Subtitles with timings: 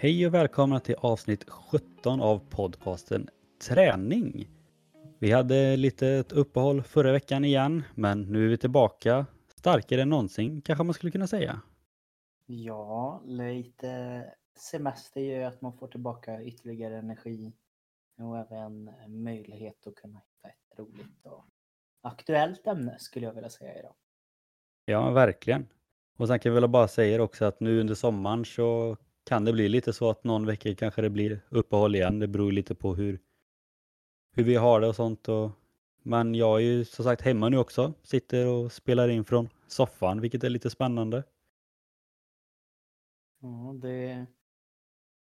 [0.00, 3.28] Hej och välkomna till avsnitt 17 av podcasten
[3.68, 4.48] Träning.
[5.18, 9.26] Vi hade lite uppehåll förra veckan igen, men nu är vi tillbaka
[9.56, 11.60] starkare än någonsin kanske man skulle kunna säga.
[12.46, 14.24] Ja, lite
[14.58, 17.52] semester gör att man får tillbaka ytterligare energi
[18.18, 21.44] och även möjlighet att kunna hitta ett roligt och
[22.02, 23.94] aktuellt ämne skulle jag vilja säga idag.
[24.84, 25.66] Ja, verkligen.
[26.16, 28.96] Och sen kan vi väl bara säga också att nu under sommaren så
[29.28, 32.18] kan det bli lite så att någon vecka kanske det blir uppehåll igen.
[32.18, 33.20] Det beror lite på hur,
[34.32, 35.28] hur vi har det och sånt.
[35.28, 35.50] Och,
[36.02, 37.92] men jag är ju som sagt hemma nu också.
[38.02, 41.24] Sitter och spelar in från soffan, vilket är lite spännande.
[43.40, 44.26] Ja, det...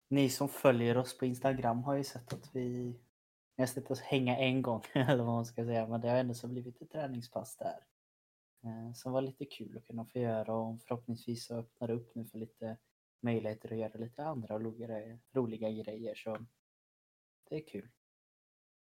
[0.08, 2.94] Ni som följer oss på Instagram har ju sett att vi
[3.56, 6.16] jag har sett oss hänga en gång, eller vad man ska säga, men det har
[6.16, 7.78] ändå så blivit ett träningspass där.
[8.64, 12.14] Eh, som var lite kul att kunna få göra och förhoppningsvis så öppnar det upp
[12.14, 12.76] nu för lite
[13.22, 16.38] möjligheter att göra lite andra roliga, roliga grejer så
[17.50, 17.88] det är kul.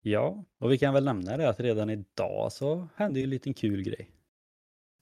[0.03, 3.55] Ja, och vi kan väl nämna det att redan idag så hände ju en liten
[3.55, 4.11] kul grej.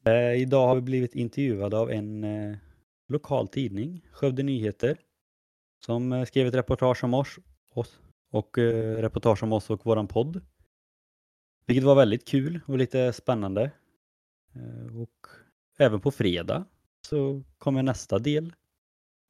[0.04, 2.56] Eh, idag har vi blivit intervjuade av en eh,
[3.08, 4.98] lokal tidning, Skövde Nyheter,
[5.84, 7.38] som eh, skrev ett reportage om oss,
[7.70, 10.40] oss och eh, reportage om oss och våran podd.
[11.66, 13.70] Vilket var väldigt kul och lite spännande.
[14.54, 15.26] Eh, och
[15.78, 16.64] även på fredag
[17.06, 18.52] så kommer nästa del,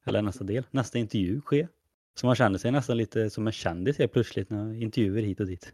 [0.04, 1.68] eller nästa del, nästa intervju ske.
[2.14, 5.46] Så man känner sig nästan lite som en kändis helt plötsligt när intervjuer hit och
[5.46, 5.72] dit.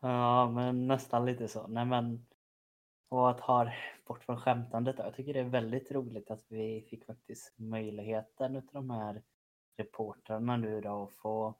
[0.00, 1.66] Ja, men nästan lite så.
[1.66, 2.26] Nej, men
[3.12, 3.72] och att ha
[4.06, 4.98] bort från skämtandet.
[4.98, 9.22] Jag tycker det är väldigt roligt att vi fick faktiskt möjligheten utav de här
[9.76, 11.54] reportrarna nu då att få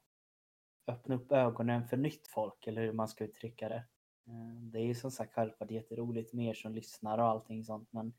[0.87, 3.85] öppna upp ögonen för nytt folk eller hur man ska uttrycka det.
[4.27, 7.89] Eh, det är ju som sagt självklart jätteroligt med er som lyssnar och allting sånt
[7.93, 8.13] men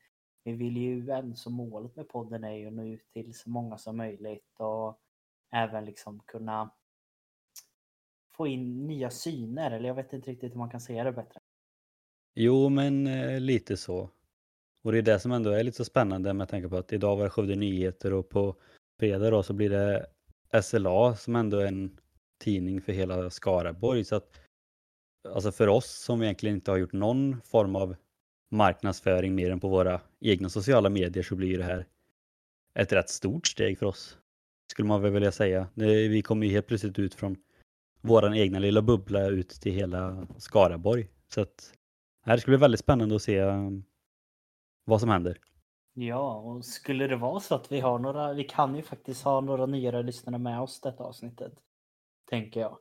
[0.44, 3.50] vi vill ju ändå, så målet med podden är ju att nå ut till så
[3.50, 5.00] många som möjligt och
[5.50, 6.70] även liksom kunna
[8.36, 11.40] få in nya syner eller jag vet inte riktigt hur man kan säga det bättre.
[12.34, 14.10] Jo, men eh, lite så.
[14.82, 17.16] Och det är det som ändå är lite så spännande med tanke på att idag
[17.16, 18.56] var det Skövde Nyheter och på
[18.98, 20.06] fredag då så blir det
[20.62, 22.00] SLA som ändå är en
[22.38, 24.04] tidning för hela Skaraborg.
[24.04, 24.40] Så att,
[25.28, 27.96] alltså för oss som egentligen inte har gjort någon form av
[28.50, 31.86] marknadsföring mer än på våra egna sociala medier så blir det här
[32.74, 34.18] ett rätt stort steg för oss.
[34.70, 35.68] Skulle man väl vilja säga.
[35.74, 37.36] Vi kommer ju helt plötsligt ut från
[38.00, 41.08] våran egna lilla bubbla ut till hela Skaraborg.
[41.28, 41.72] Så att
[42.24, 43.84] det ska bli väldigt spännande att se um,
[44.84, 45.38] vad som händer.
[45.94, 49.40] Ja, och skulle det vara så att vi har några, vi kan ju faktiskt ha
[49.40, 51.52] några nyare lyssnare med oss detta avsnittet.
[52.30, 52.78] Tänker jag.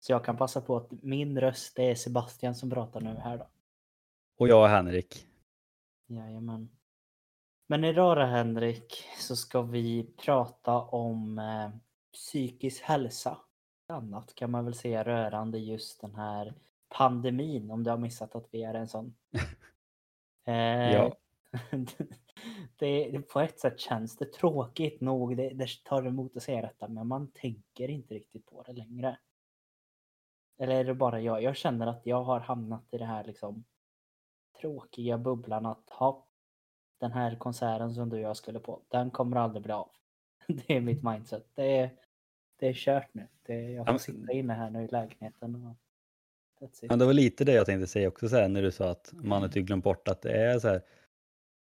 [0.00, 3.46] Så jag kan passa på att min röst är Sebastian som pratar nu här då.
[4.40, 5.26] Och jag är Henrik.
[6.06, 6.70] Jajamän.
[7.66, 11.70] Men idag då Henrik så ska vi prata om eh,
[12.12, 13.38] psykisk hälsa.
[13.88, 16.54] Annat kan man väl säga rörande just den här
[16.88, 19.14] pandemin om du har missat att vi är en sån.
[20.46, 21.16] eh, Ja.
[22.78, 26.62] det, det, på ett sätt känns det tråkigt nog, det, det tar emot att säga
[26.62, 29.18] detta, men man tänker inte riktigt på det längre.
[30.58, 31.42] Eller är det bara jag?
[31.42, 33.64] Jag känner att jag har hamnat i det här liksom
[34.60, 36.26] tråkiga bubblan att ha
[36.98, 39.90] den här konserten som du och jag skulle på, den kommer aldrig bli av.
[40.46, 41.46] Det är mitt mindset.
[41.54, 41.90] Det är,
[42.56, 43.26] det är kört nu.
[43.42, 45.54] Det, jag får sitta inne här nu i lägenheten.
[45.54, 45.76] Och
[46.88, 49.12] men det var lite det jag tänkte säga också så här, när du sa att
[49.12, 50.82] man har typ glömt bort att det är så här.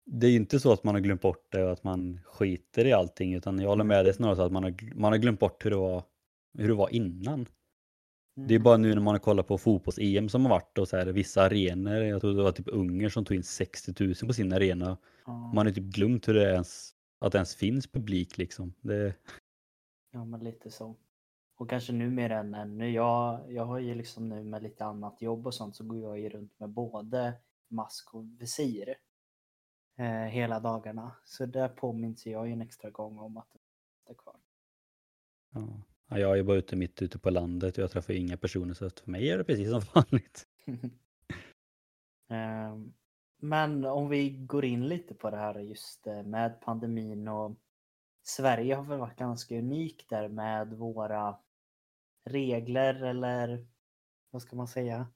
[0.05, 2.93] Det är inte så att man har glömt bort det och att man skiter i
[2.93, 5.65] allting utan jag håller med dig snarare så att man har, man har glömt bort
[5.65, 6.03] hur det var,
[6.59, 7.47] hur det var innan.
[8.37, 10.97] Det är bara nu när man har kollat på fotbolls-EM som har varit och så
[10.97, 14.33] här, vissa arenor, jag tror det var typ Ungern som tog in 60 000 på
[14.33, 14.99] sin arena.
[15.55, 18.75] Man har typ glömt hur det ens, att det ens finns publik liksom.
[18.81, 19.15] Det...
[20.11, 20.97] Ja men lite så.
[21.57, 22.91] Och kanske nu mer än ännu.
[22.91, 26.19] Jag, jag har ju liksom nu med lite annat jobb och sånt så går jag
[26.19, 27.35] ju runt med både
[27.69, 28.95] mask och visir
[29.99, 31.13] eh, hela dagarna.
[31.25, 33.49] Så där påminns jag ju en extra gång om att
[34.07, 34.37] det är kvar.
[35.55, 38.91] Ja jag är bara ute mitt ute på landet och jag träffar inga personer så
[38.91, 40.47] för mig är det precis som vanligt.
[42.29, 42.93] Ehm,
[43.39, 47.57] men om vi går in lite på det här just eh, med pandemin och
[48.23, 51.39] Sverige har väl varit ganska unik där med våra
[52.25, 53.67] regler eller
[54.31, 55.07] vad ska man säga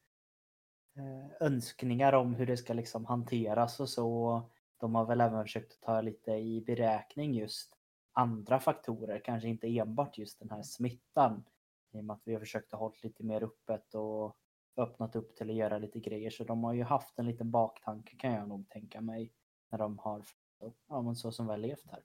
[0.97, 4.43] eh, önskningar om hur det ska liksom hanteras och så.
[4.77, 7.80] De har väl även försökt ta lite i beräkning just
[8.20, 11.44] andra faktorer, kanske inte enbart just den här smittan.
[11.93, 14.37] I och med att vi har försökt att hålla lite mer öppet och
[14.76, 16.31] öppnat upp till att göra lite grejer.
[16.31, 19.32] Så de har ju haft en liten baktanke kan jag nog tänka mig
[19.70, 20.22] när de har
[20.88, 22.00] ja, men så som vi har levt här.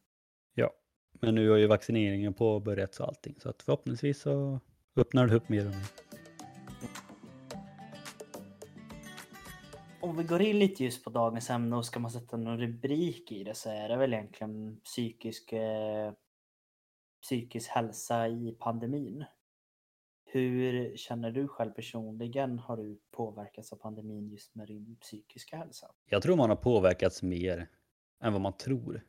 [0.54, 0.74] Ja,
[1.12, 4.60] Men nu har ju vaccineringen påbörjats och allting så att förhoppningsvis så
[4.96, 6.05] öppnar det upp mer och mer.
[10.06, 13.32] Om vi går in lite just på dagens ämne och ska man sätta någon rubrik
[13.32, 16.14] i det så är det väl egentligen psykisk, eh,
[17.22, 19.26] psykisk hälsa i pandemin.
[20.26, 22.60] Hur känner du själv personligen?
[22.60, 25.88] Har du påverkats av pandemin just med din psykiska hälsa?
[26.06, 27.70] Jag tror man har påverkats mer
[28.24, 29.02] än vad man tror.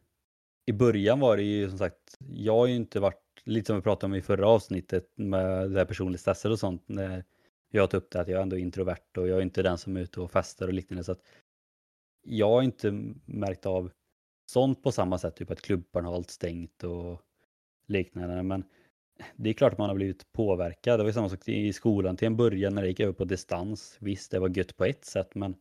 [0.67, 3.83] I början var det ju som sagt, jag har ju inte varit, lite som vi
[3.83, 7.25] pratade om i förra avsnittet med det här personligt stressade och sånt, när
[7.71, 9.97] jag tar upp det att jag är ändå introvert och jag är inte den som
[9.97, 11.05] är ute och festar och liknande.
[11.05, 11.23] Så att
[12.23, 12.91] jag har inte
[13.25, 13.91] märkt av
[14.47, 17.23] sånt på samma sätt, typ att klubbarna har hållit stängt och
[17.87, 18.43] liknande.
[18.43, 18.65] Men
[19.37, 21.01] det är klart att man har blivit påverkad.
[21.01, 23.97] Det var samma sak i skolan till en början när det gick över på distans.
[24.01, 25.57] Visst, det var gött på ett sätt, men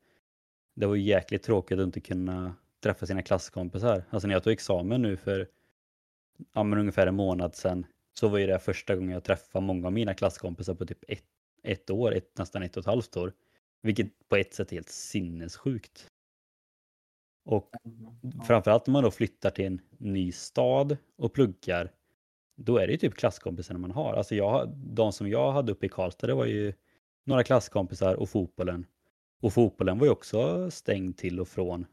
[0.76, 4.04] det var jäkligt tråkigt att inte kunna träffa sina klasskompisar.
[4.10, 5.48] Alltså när jag tog examen nu för
[6.54, 9.88] ja, men ungefär en månad sedan så var ju det första gången jag träffade många
[9.88, 11.24] av mina klasskompisar på typ ett,
[11.66, 13.34] ett år, ett, nästan ett och ett halvt år.
[13.82, 16.08] Vilket på ett sätt är helt sinnessjukt.
[17.46, 17.70] Och
[18.48, 21.92] framförallt om man då flyttar till en ny stad och pluggar,
[22.56, 24.14] då är det ju typ klasskompisarna man har.
[24.14, 26.74] Alltså jag, de som jag hade uppe i Karlstad, det var ju
[27.26, 28.86] några klasskompisar och fotbollen.
[29.42, 31.86] Och fotbollen var ju också stängd till och från.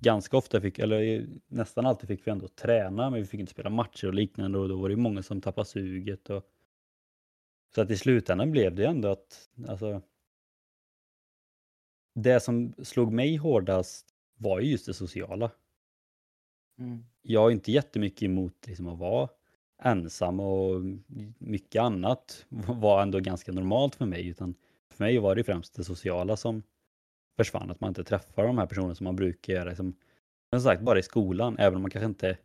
[0.00, 3.70] Ganska ofta fick, eller nästan alltid fick vi ändå träna, men vi fick inte spela
[3.70, 6.30] matcher och liknande och då var det många som tappade suget.
[6.30, 6.44] Och...
[7.74, 10.02] Så att i slutändan blev det ändå att, alltså,
[12.14, 15.50] det som slog mig hårdast var ju just det sociala.
[16.78, 17.04] Mm.
[17.22, 19.28] Jag har inte jättemycket emot liksom att vara
[19.82, 20.82] ensam och
[21.38, 24.28] mycket annat var ändå ganska normalt för mig.
[24.28, 24.54] Utan
[24.90, 26.62] för mig var det främst det sociala som
[27.36, 29.68] försvann, att man inte träffar de här personerna som man brukar göra.
[29.68, 29.86] Liksom,
[30.50, 32.38] men som sagt, bara i skolan, även om man kanske inte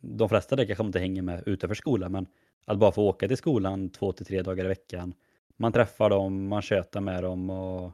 [0.00, 2.26] de flesta där kanske inte hänger med utanför skolan, men
[2.64, 5.14] att bara få åka till skolan två till tre dagar i veckan.
[5.56, 7.92] Man träffar dem, man tjötar med dem och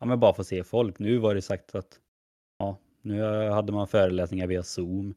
[0.00, 0.98] ja, men bara få se folk.
[0.98, 2.00] Nu var det sagt att
[2.58, 5.14] ja, nu hade man föreläsningar via Zoom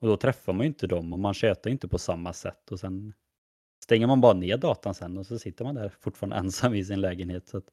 [0.00, 2.80] och då träffar man ju inte dem och man tjötar inte på samma sätt och
[2.80, 3.14] sen
[3.82, 7.00] stänger man bara ner datan sen och så sitter man där fortfarande ensam i sin
[7.00, 7.48] lägenhet.
[7.48, 7.70] Så att...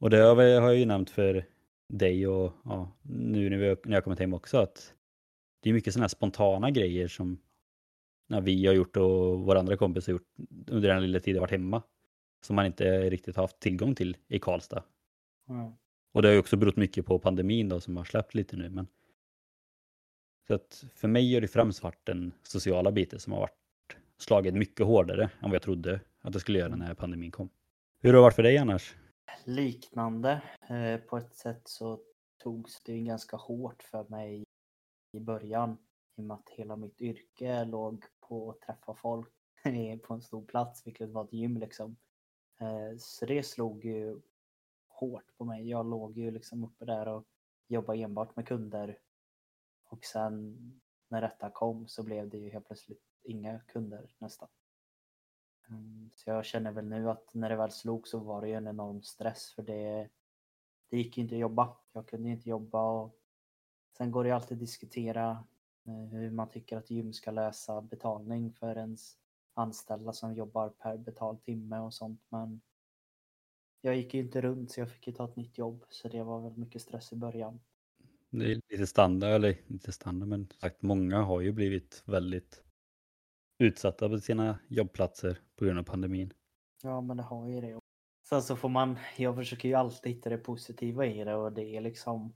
[0.00, 1.44] Och det har jag ju nämnt för
[1.88, 4.94] dig och ja, nu när, vi, när jag kommit hem också att
[5.60, 7.38] det är mycket sådana här spontana grejer som
[8.30, 10.28] när vi har gjort och våra andra kompisar gjort
[10.66, 11.82] under den lilla tid jag varit hemma
[12.40, 14.82] som man inte riktigt haft tillgång till i Karlstad.
[15.48, 15.72] Mm.
[16.12, 18.70] Och det har ju också berott mycket på pandemin då som har släppt lite nu.
[18.70, 18.86] Men...
[20.46, 24.54] Så att för mig har det främst varit den sociala biten som har varit slagit
[24.54, 27.48] mycket hårdare än vad jag trodde att det skulle göra när pandemin kom.
[28.00, 28.96] Hur har det varit för dig annars?
[29.44, 30.42] Liknande.
[30.68, 32.00] Eh, på ett sätt så
[32.42, 34.44] togs det ganska hårt för mig
[35.12, 35.78] i början.
[36.16, 39.32] I och med att hela mitt yrke låg på att träffa folk
[40.02, 41.96] på en stor plats, vilket var ett gym liksom.
[42.58, 44.20] Eh, så det slog ju
[44.88, 45.68] hårt på mig.
[45.68, 47.24] Jag låg ju liksom uppe där och
[47.66, 48.98] jobbade enbart med kunder.
[49.84, 50.56] Och sen
[51.08, 54.48] när detta kom så blev det ju helt plötsligt inga kunder nästan.
[55.68, 58.54] Mm, så jag känner väl nu att när det väl slog så var det ju
[58.54, 60.08] en enorm stress för det,
[60.88, 61.76] det gick ju inte att jobba.
[61.92, 63.16] Jag kunde ju inte jobba och
[63.96, 65.44] sen går det ju alltid att diskutera
[65.84, 69.18] hur man tycker att gym ska lösa betalning för ens
[69.54, 72.60] anställda som jobbar per betald timme och sånt men
[73.80, 76.22] jag gick ju inte runt så jag fick ju ta ett nytt jobb så det
[76.22, 77.60] var väl mycket stress i början.
[78.30, 82.62] Det är lite standard, eller inte standard, men sagt många har ju blivit väldigt
[83.58, 86.32] utsatta på sina jobbplatser på grund av pandemin.
[86.82, 87.80] Ja, men det har ju det.
[88.28, 91.76] Sen så får man, jag försöker ju alltid hitta det positiva i det och det
[91.76, 92.32] är liksom,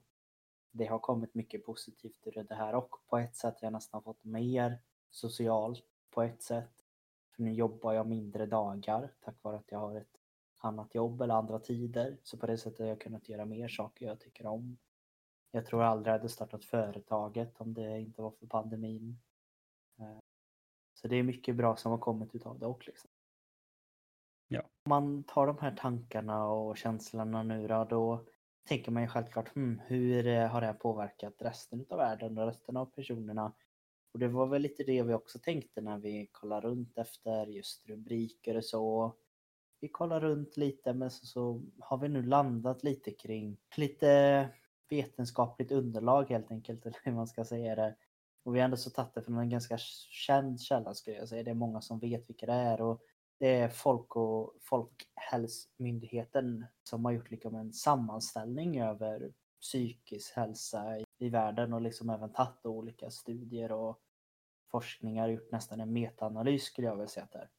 [0.76, 4.02] det har kommit mycket positivt ur det här och på ett sätt har jag nästan
[4.02, 4.78] fått mer
[5.10, 6.72] socialt på ett sätt.
[7.36, 10.20] För nu jobbar jag mindre dagar tack vare att jag har ett
[10.58, 12.16] annat jobb eller andra tider.
[12.22, 14.78] Så på det sättet har jag kunnat göra mer saker jag tycker om.
[15.50, 19.18] Jag tror aldrig jag hade startat företaget om det inte var för pandemin.
[19.98, 20.18] Eh,
[20.94, 22.90] Så det är mycket bra som har kommit utav det också.
[22.90, 23.10] Liksom.
[24.48, 24.60] Ja.
[24.60, 28.24] Om man tar de här tankarna och känslorna nu då, då
[28.68, 32.46] tänker man ju självklart hmm, hur eh, har det här påverkat resten av världen och
[32.46, 33.52] resten av personerna?
[34.12, 37.88] Och det var väl lite det vi också tänkte när vi kollade runt efter just
[37.88, 39.14] rubriker och så.
[39.80, 44.48] Vi kollar runt lite men så, så har vi nu landat lite kring lite
[44.88, 47.96] vetenskapligt underlag helt enkelt, eller hur man ska säga det.
[48.42, 51.42] Och vi har ändå så tagit det från en ganska känd källa skulle jag säga.
[51.42, 53.02] Det är många som vet vilka det är och
[53.44, 61.04] det är Folk och Folkhälsomyndigheten som har gjort liksom en sammanställning över psykisk hälsa i,
[61.18, 64.00] i världen och liksom även tagit olika studier och
[64.70, 67.50] forskningar, gjort nästan en metaanalys skulle jag vilja säga att det är.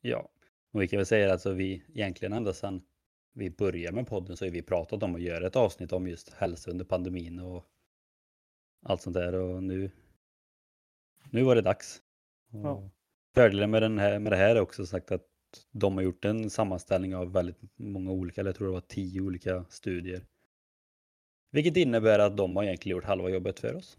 [0.00, 0.28] Ja,
[0.72, 2.82] och vi kan väl säga att alltså vi egentligen ända sedan
[3.32, 6.32] vi började med podden så har vi pratat om att göra ett avsnitt om just
[6.32, 7.66] hälsa under pandemin och
[8.82, 9.90] allt sånt där och nu,
[11.30, 12.02] nu var det dags.
[12.52, 12.90] Ja.
[13.34, 15.26] Fördelen med, den här, med det här är också sagt att
[15.70, 19.20] de har gjort en sammanställning av väldigt många olika, eller jag tror det var tio
[19.20, 20.26] olika studier.
[21.50, 23.98] Vilket innebär att de har egentligen gjort halva jobbet för oss.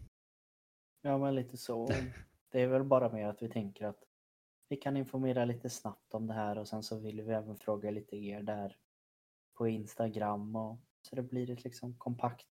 [1.02, 1.90] Ja, men lite så.
[2.50, 4.02] Det är väl bara mer att vi tänker att
[4.68, 7.90] vi kan informera lite snabbt om det här och sen så vill vi även fråga
[7.90, 8.76] lite er där
[9.54, 12.46] på Instagram och så det blir ett liksom kompakt,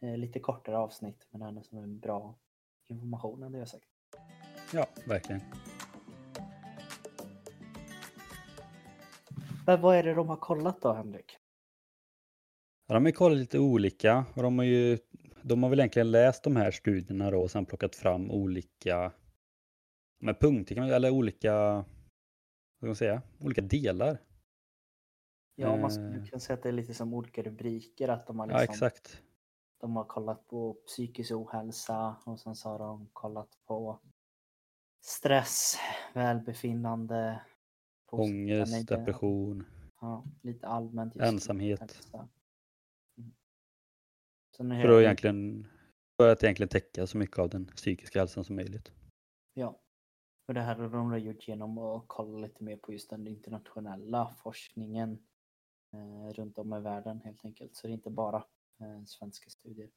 [0.00, 2.38] eh, lite kortare avsnitt men ändå som en bra
[2.88, 3.88] information det jag sagt.
[4.72, 5.40] Ja, verkligen.
[9.66, 11.38] Men vad är det de har kollat då, Henrik?
[12.86, 14.98] Ja, de har kollat lite olika och de har ju
[15.42, 19.12] de har väl egentligen läst de här studierna då och sen plockat fram olika
[20.20, 21.84] med punkter kan eller olika vad
[22.78, 24.18] ska man säga, olika delar.
[25.54, 25.88] Ja, man Eh.
[25.88, 28.08] skulle kunna säga att det är lite som olika rubriker.
[28.08, 29.22] Att de har, Ja, liksom, exakt.
[29.80, 34.00] de har kollat på psykisk ohälsa och sen så har de kollat på
[35.04, 35.76] stress,
[36.14, 37.40] välbefinnande,
[38.12, 39.64] Ångest, negativa- depression,
[40.00, 41.16] Ja, lite allmänt.
[41.16, 41.80] ensamhet.
[43.16, 43.32] Mm.
[44.56, 45.66] För att egentligen,
[46.20, 48.92] för att egentligen täcka så mycket av den psykiska hälsan som möjligt.
[49.54, 49.78] Ja.
[50.48, 54.34] Och det här har de gjort genom att kolla lite mer på just den internationella
[54.42, 55.18] forskningen
[55.92, 57.76] eh, runt om i världen helt enkelt.
[57.76, 58.44] Så det är inte bara
[58.80, 59.90] eh, svenska studier.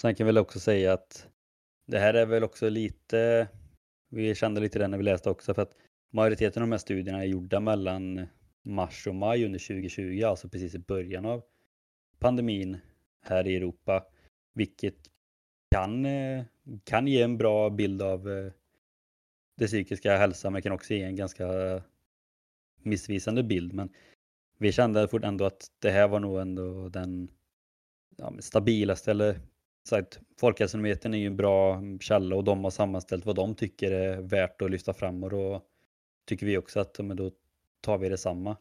[0.00, 1.28] Sen kan vi också säga att
[1.86, 3.48] det här är väl också lite,
[4.08, 5.76] vi kände lite det när vi läste också, för att
[6.10, 8.26] majoriteten av de här studierna är gjorda mellan
[8.62, 11.42] mars och maj under 2020, alltså precis i början av
[12.18, 12.78] pandemin
[13.22, 14.04] här i Europa,
[14.54, 14.96] vilket
[15.70, 16.44] kan, eh,
[16.84, 18.52] kan ge en bra bild av eh,
[19.56, 21.46] det psykiska hälsan, men kan också ge en ganska
[22.82, 23.72] missvisande bild.
[23.72, 23.88] Men
[24.58, 27.28] vi kände fort ändå att det här var nog ändå den
[28.16, 29.40] ja, stabilaste eller
[29.88, 34.20] sagt, Folkhälsomyndigheten är ju en bra källa och de har sammanställt vad de tycker är
[34.20, 35.66] värt att lyfta fram och då
[36.30, 37.30] tycker vi också att men då
[37.80, 38.56] tar vi detsamma.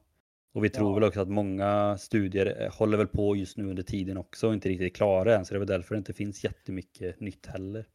[0.54, 0.94] Och vi tror Ja.
[0.96, 4.54] väl också att många studier eh, håller väl på just nu under tiden också och
[4.54, 7.88] inte riktigt klara än så det är väl därför det inte finns jättemycket nytt heller.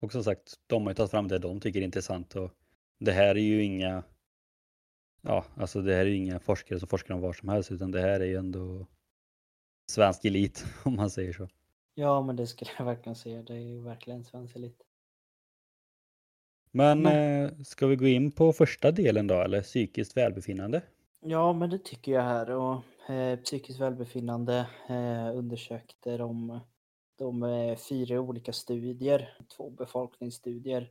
[0.00, 2.50] Och som sagt, de har ju tagit fram det de tycker är intressant och
[3.00, 4.02] det här är ju inga
[5.20, 7.90] Ja, alltså det här är ju inga forskare som forskar om var som helst utan
[7.90, 8.86] det här är ju ändå
[9.90, 11.48] svensk elit om man säger så.
[11.94, 13.42] Ja, men det skulle jag verkligen säga.
[13.42, 14.85] Det är ju verkligen svensk elit.
[16.76, 20.82] Men eh, ska vi gå in på första delen då, eller psykiskt välbefinnande?
[21.20, 22.50] Ja, men det tycker jag här.
[22.50, 26.60] Och, eh, psykiskt välbefinnande eh, undersökte de,
[27.18, 30.90] de eh, fyra olika studier, två befolkningsstudier.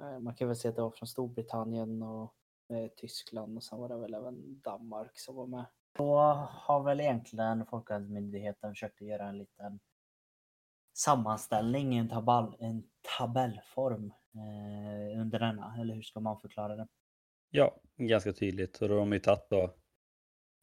[0.00, 2.34] Eh, man kan väl säga att det var från Storbritannien och
[2.96, 5.64] Tyskland och sen var det väl även Danmark som var med.
[5.98, 6.16] Då
[6.50, 9.80] har väl egentligen Folkhälsomyndigheten försökt göra en liten
[10.94, 12.82] sammanställning i en, tabell, en
[13.18, 16.86] tabellform Eh, under denna, eller hur ska man förklara det?
[17.50, 18.82] Ja, ganska tydligt.
[18.82, 19.74] Och då har de ju tagit då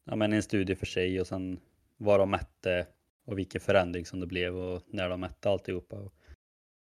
[0.04, 1.60] ja, men en studie för sig och sen
[1.96, 2.86] vad de mätte
[3.24, 5.96] och vilken förändring som det blev och när de mätte alltihopa.
[5.96, 6.14] Och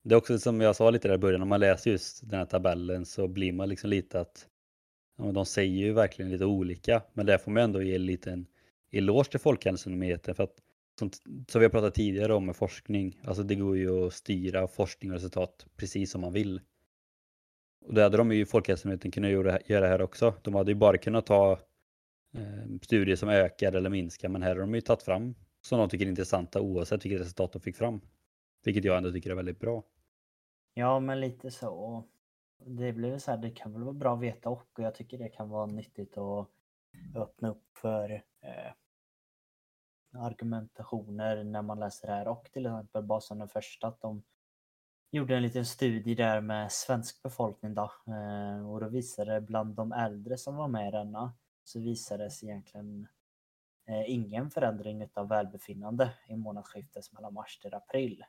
[0.02, 2.38] det är också som jag sa lite där i början, när man läser just den
[2.38, 4.48] här tabellen så blir man liksom lite att
[5.18, 8.46] ja, de säger ju verkligen lite olika, men där får man ändå ge en liten
[8.90, 10.62] eloge till Folkhälsomyndigheten för att
[10.98, 11.10] som,
[11.48, 15.10] som vi har pratat tidigare om med forskning, alltså det går ju att styra forskning
[15.10, 16.60] och resultat precis som man vill.
[17.84, 20.34] Och det hade de ju Folkhälsomyndigheten kunnat göra, göra här också.
[20.42, 21.52] De hade ju bara kunnat ta
[22.34, 25.88] eh, studier som ökar eller minskar, men här har de ju tagit fram som de
[25.88, 28.00] tycker är intressanta oavsett vilket resultat de fick fram.
[28.64, 29.84] Vilket jag ändå tycker är väldigt bra.
[30.74, 32.04] Ja, men lite så.
[32.66, 35.18] Det blir så här, det kan väl vara bra att veta och och jag tycker
[35.18, 36.48] det kan vara nyttigt att
[37.14, 38.10] öppna upp för
[38.40, 38.72] eh,
[40.16, 44.22] argumentationer när man läser det här och till exempel bara som den första att de
[45.10, 49.74] gjorde en liten studie där med svensk befolkning då eh, och då visade det bland
[49.74, 53.08] de äldre som var med i denna så visades egentligen
[53.88, 58.24] eh, ingen förändring utav välbefinnande i månadsskiftet mellan mars till april.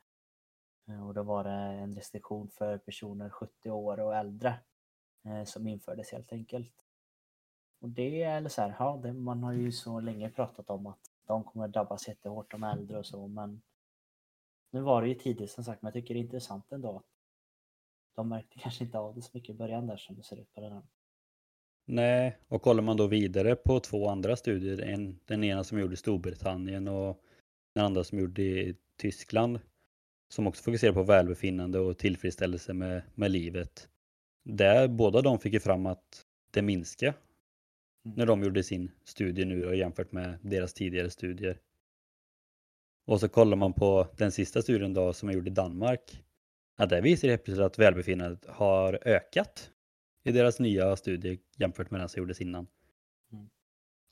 [0.88, 4.54] Eh, och då var det en restriktion för personer 70 år och äldre
[5.44, 6.88] som infördes helt enkelt.
[7.80, 10.86] Och det är eller så här, ja, det, man har ju så länge pratat om
[10.86, 13.62] att de kommer drabbas jättehårt, de äldre och så, men
[14.70, 17.06] nu var det ju tidigt som sagt, men jag tycker det är intressant ändå att
[18.16, 20.54] de märkte kanske inte av det så mycket i början där som det ser ut
[20.54, 20.82] på den här.
[21.84, 25.94] Nej, och kollar man då vidare på två andra studier, en, den ena som gjorde
[25.94, 27.20] i Storbritannien och
[27.74, 29.60] den andra som gjorde i Tyskland,
[30.28, 33.88] som också fokuserar på välbefinnande och tillfredsställelse med, med livet.
[34.44, 37.14] Där båda de fick ju fram att det minskar
[38.16, 41.58] när de gjorde sin studie nu och jämfört med deras tidigare studier.
[43.06, 46.22] Och så kollar man på den sista studien då som är gjord i Danmark.
[46.76, 49.70] Ja, där visar det helt plötsligt att välbefinnandet har ökat
[50.24, 52.66] i deras nya studie jämfört med den som gjordes innan.
[53.32, 53.48] Mm.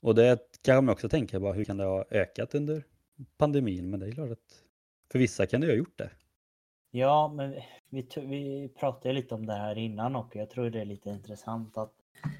[0.01, 2.83] Och det kan man också tänka på, hur kan det ha ökat under
[3.37, 3.89] pandemin?
[3.89, 4.63] Men det är klart att
[5.11, 6.09] för vissa kan det ha gjort det.
[6.91, 7.55] Ja, men
[7.89, 11.77] vi, vi pratade lite om det här innan och jag tror det är lite intressant
[11.77, 11.93] att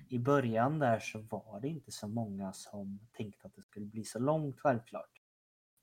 [0.10, 4.04] i början där så var det inte så många som tänkte att det skulle bli
[4.04, 5.22] så långt självklart.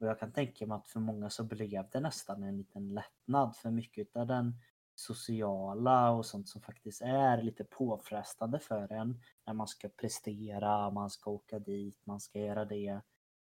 [0.00, 3.56] Och jag kan tänka mig att för många så blev det nästan en liten lättnad
[3.56, 4.54] för mycket av den
[4.94, 11.10] sociala och sånt som faktiskt är lite påfrestande för en när man ska prestera, man
[11.10, 13.00] ska åka dit, man ska göra det.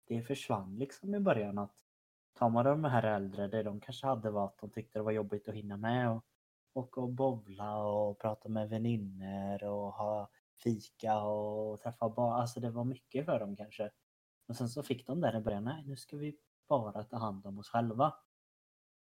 [0.08, 1.76] Det försvann liksom i början att
[2.34, 5.12] tar man de här äldre, det de kanske hade var att de tyckte det var
[5.12, 6.26] jobbigt att hinna med och
[6.74, 10.30] åka och bowla och prata med vänner och ha
[10.64, 12.42] fika och träffa barn.
[12.42, 13.92] Alltså det var mycket för dem kanske.
[14.48, 16.38] Och sen så fick de där i början, nej nu ska vi
[16.68, 18.14] bara ta hand om oss själva.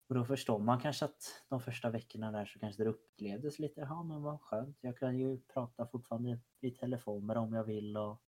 [0.09, 3.81] Och då förstår man kanske att de första veckorna där så kanske det upplevdes lite,
[3.81, 7.97] ja men vad skönt, jag kan ju prata fortfarande i telefon med dem jag vill
[7.97, 8.21] och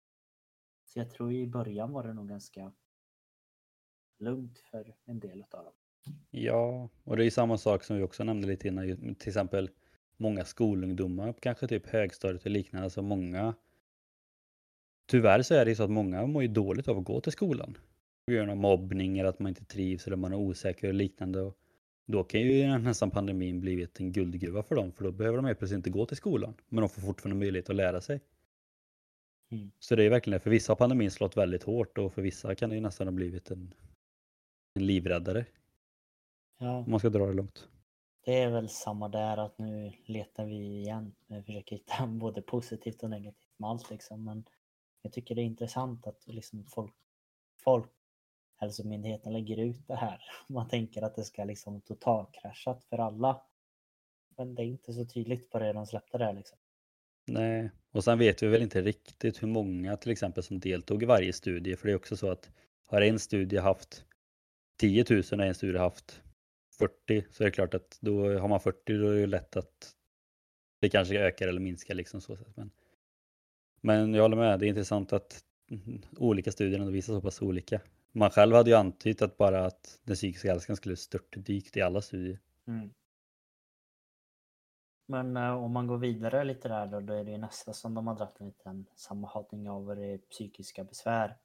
[0.85, 2.73] så jag tror i början var det nog ganska
[4.19, 5.73] lugnt för en del av dem.
[6.29, 9.69] Ja, och det är ju samma sak som vi också nämnde lite innan, till exempel
[10.17, 13.53] många skolungdomar, kanske typ högstadiet och liknande, alltså många
[15.07, 17.77] Tyvärr så är det så att många mår ju dåligt av att gå till skolan.
[18.25, 21.41] På grund av mobbning eller att man inte trivs eller man är osäker och liknande.
[21.41, 21.57] Och
[22.05, 25.59] då kan ju nästan pandemin blivit en guldgruva för dem för då behöver de helt
[25.59, 26.53] plötsligt inte gå till skolan.
[26.69, 28.21] Men de får fortfarande möjlighet att lära sig.
[29.51, 29.71] Mm.
[29.79, 30.43] Så det är verkligen det.
[30.43, 33.11] För vissa har pandemin slått väldigt hårt och för vissa kan det ju nästan ha
[33.11, 33.73] blivit en,
[34.73, 35.45] en livräddare.
[36.59, 36.77] Ja.
[36.77, 37.67] Om man ska dra det långt.
[38.27, 41.15] Det är väl samma där att nu letar vi igen.
[41.27, 44.25] Vi försöker hitta både positivt och negativt med allt liksom.
[44.25, 44.45] Men
[45.01, 46.93] jag tycker det är intressant att liksom folk,
[47.63, 50.21] Folkhälsomyndigheten lägger ut det här.
[50.47, 53.41] Man tänker att det ska liksom totalkraschat för alla.
[54.37, 56.57] Men det är inte så tydligt på det de släppte där liksom.
[57.27, 61.05] Nej, och sen vet vi väl inte riktigt hur många till exempel som deltog i
[61.05, 61.75] varje studie.
[61.75, 62.51] För det är också så att
[62.85, 64.05] har en studie haft
[64.77, 66.21] 10 000 och en studie haft
[66.79, 69.93] 40 så är det klart att då har man 40 då är det lätt att
[70.79, 72.37] det kanske ökar eller minskar liksom så.
[72.37, 72.53] sätt.
[72.55, 72.71] Men,
[73.81, 77.41] men jag håller med, det är intressant att mm, olika studier ändå visar så pass
[77.41, 77.81] olika.
[78.11, 82.01] Man själv hade ju antytt att bara att den psykiska hälsan skulle störtdykt i alla
[82.01, 82.39] studier.
[82.67, 82.89] Mm.
[85.05, 87.93] Men eh, om man går vidare lite där då, då är det ju nästa som
[87.93, 91.37] de har dragit en liten sammanfattning av vad det är psykiska besvär.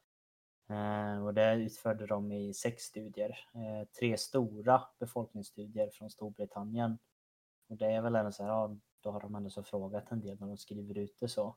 [0.72, 3.46] Eh, och det utförde de i sex studier.
[3.54, 6.98] Eh, tre stora befolkningsstudier från Storbritannien.
[7.68, 10.20] Och det är väl ändå så här, ja, då har de ändå så frågat en
[10.20, 11.56] del när de skriver ut det så.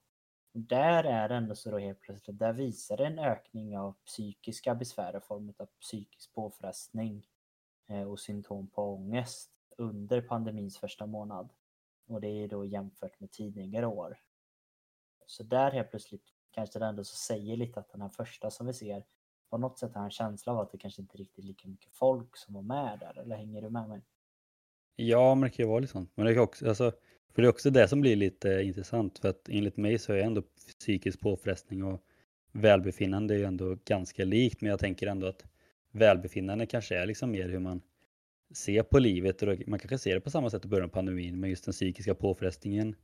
[0.53, 3.93] Och där är det ändå så då helt plötsligt, där visar det en ökning av
[4.05, 7.27] psykiska besvär i form av psykisk påfrestning
[7.87, 11.49] eh, och symptom på ångest under pandemins första månad.
[12.07, 14.19] Och det är då jämfört med tidigare år.
[15.25, 18.67] Så där helt plötsligt kanske det ändå så säger lite att den här första som
[18.67, 19.03] vi ser
[19.49, 21.93] på något sätt har en känsla av att det kanske inte riktigt är lika mycket
[21.93, 24.01] folk som var med där, eller hänger du med mig?
[24.95, 26.11] Ja, men det kan ju vara lite sånt.
[26.15, 26.91] Men det kan också, alltså,
[27.33, 29.19] för det är också det som blir lite intressant.
[29.19, 30.41] För att enligt mig så är ändå
[30.79, 32.01] psykisk påfrestning och
[32.51, 34.61] välbefinnande är ju ändå ganska likt.
[34.61, 35.43] Men jag tänker ändå att
[35.91, 37.81] välbefinnande kanske är liksom mer hur man
[38.53, 39.41] ser på livet.
[39.41, 41.39] Och man kanske ser det på samma sätt i början av pandemin.
[41.39, 42.95] Men just den psykiska påfrestningen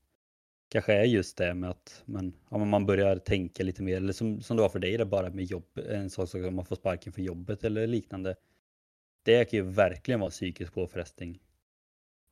[0.72, 3.98] kanske är just det med att man, ja, man börjar tänka lite mer.
[3.98, 5.78] Eller som, som det var för dig, det bara med jobb.
[5.90, 8.36] En sak som man får sparken för jobbet eller liknande.
[9.24, 11.40] Det kan ju verkligen vara psykisk påfrestning.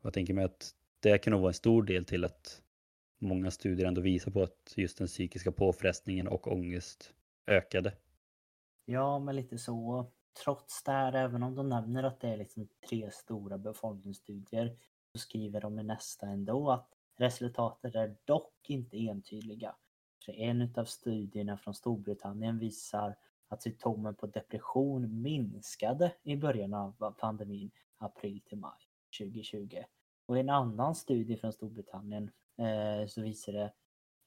[0.03, 2.61] Jag tänker mig att det kan nog vara en stor del till att
[3.17, 7.13] många studier ändå visar på att just den psykiska påfrestningen och ångest
[7.47, 7.93] ökade.
[8.85, 10.11] Ja, men lite så.
[10.43, 14.77] Trots det här, även om de nämner att det är liksom tre stora befolkningsstudier,
[15.11, 19.75] så skriver de i nästa ändå att resultatet är dock inte entydiga.
[20.25, 23.15] För en av studierna från Storbritannien visar
[23.47, 28.79] att symptomen på depression minskade i början av pandemin, april till maj
[29.19, 29.83] 2020.
[30.25, 33.73] Och i en annan studie från Storbritannien eh, så visar det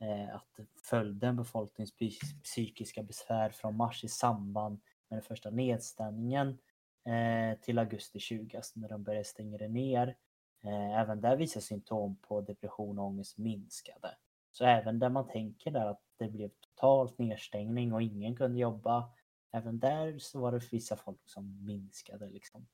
[0.01, 1.95] eh, att följden befolkningens
[2.43, 6.59] psykiska besvär från mars i samband med den första nedstängningen
[7.05, 10.17] eh, till augusti 20, alltså när de började stänga det ner.
[10.65, 14.17] Eh, även där visar symptom på depression och ångest minskade.
[14.53, 19.13] Så även där man tänker där att det blev totalt nedstängning och ingen kunde jobba,
[19.53, 22.67] även där så var det vissa folk som minskade liksom.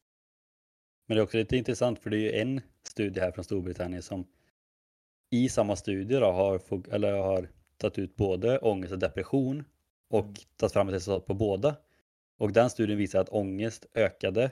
[1.06, 4.02] Men det är också lite intressant för det är ju en studie här från Storbritannien
[4.02, 4.26] som
[5.30, 6.60] i samma studie då har,
[6.94, 9.64] eller har tagit ut både ångest och depression
[10.08, 10.34] och mm.
[10.56, 11.76] tagit fram ett resultat på båda.
[12.38, 14.50] Och den studien visar att ångest ökade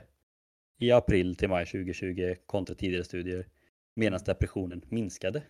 [0.78, 3.48] i april till maj 2020 kontra tidigare studier
[3.94, 5.42] medan depressionen minskade.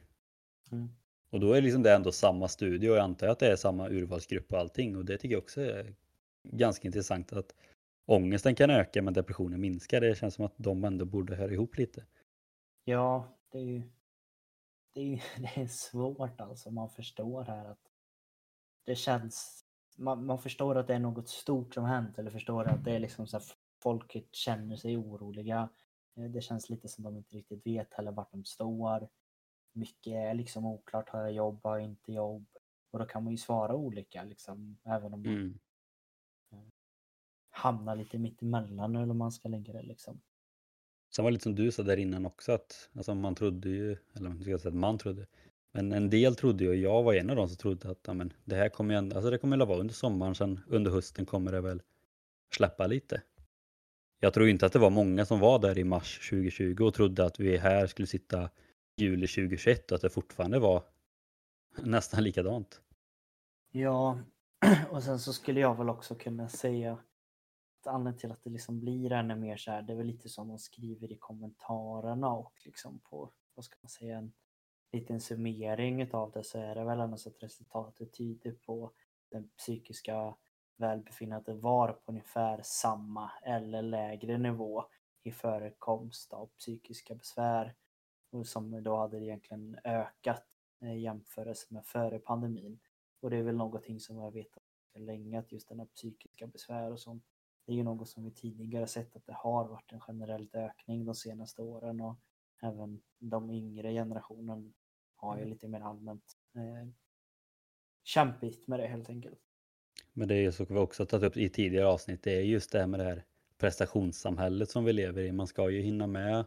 [0.72, 0.88] Mm.
[1.30, 3.88] Och då är liksom det ändå samma studie och jag antar att det är samma
[3.88, 5.94] urvalsgrupp och allting och det tycker jag också är
[6.42, 7.54] ganska intressant att
[8.06, 10.00] ångesten kan öka men depressionen minskar.
[10.00, 12.04] Det känns som att de ändå borde höra ihop lite.
[12.84, 13.82] Ja, det är ju
[14.92, 16.70] det är, det är svårt alltså.
[16.70, 17.90] Man förstår här att
[18.84, 19.64] det känns
[19.96, 22.98] man, man förstår att det är något stort som hänt eller förstår att det är
[22.98, 23.40] liksom så
[23.87, 25.68] folket känner sig oroliga.
[26.16, 29.09] Eh, det känns lite som de inte riktigt vet heller vart de står.
[29.72, 31.09] Mycket är liksom oklart.
[31.09, 31.61] Har jag jobb?
[31.62, 32.46] Har jag inte jobb?
[32.90, 35.59] Och då kan man ju svara olika liksom, även om man mm.
[36.53, 36.59] Eh,
[37.51, 40.20] hamnar lite mitt emellan eller man ska lägga det liksom.
[41.16, 43.96] Sen var det lite som du sa där innan också att alltså man trodde ju,
[44.14, 45.27] eller man ska säga att man trodde,
[45.72, 48.33] men en del trodde ju, och jag var en av dem som trodde att amen,
[48.44, 51.53] det här kommer ju, alltså det kommer att vara under sommaren, sen under hösten kommer
[51.53, 51.83] det väl
[52.51, 53.22] släppa lite.
[54.20, 57.24] Jag tror inte att det var många som var där i mars 2020 och trodde
[57.24, 58.50] att vi här skulle sitta
[58.96, 60.83] juli 2021 och att det fortfarande var
[61.83, 62.81] nästan likadant.
[63.70, 64.18] Ja,
[64.90, 68.81] och sen så skulle jag väl också kunna säga att anledningen till att det liksom
[68.81, 72.52] blir ännu mer så här, det är väl lite som de skriver i kommentarerna och
[72.64, 74.33] liksom på, vad ska man säga, en
[74.92, 78.92] liten summering av det så är det väl ändå så att resultatet tyder på
[79.31, 80.35] den psykiska
[80.76, 84.84] välbefinnandet var på ungefär samma eller lägre nivå
[85.22, 87.74] i förekomst av psykiska besvär
[88.44, 90.44] som då hade egentligen ökat
[90.80, 92.78] i eh, jämförelse med före pandemin.
[93.20, 94.58] Och det är väl någonting som jag vet
[94.94, 97.24] länge att just den här psykiska besvär och sånt
[97.66, 101.04] det är ju något som vi tidigare sett att det har varit en generell ökning
[101.04, 102.16] de senaste åren och
[102.62, 104.74] även de yngre generationen
[105.16, 105.52] har ju mm.
[105.52, 106.88] lite mer allmänt eh,
[108.02, 109.45] kämpigt med det helt enkelt.
[110.12, 112.72] Men det är ju så vi också tagit upp i tidigare avsnitt, det är just
[112.72, 113.24] det här med det här
[113.59, 115.32] prestationssamhället som vi lever i.
[115.32, 116.44] Man ska ju hinna med.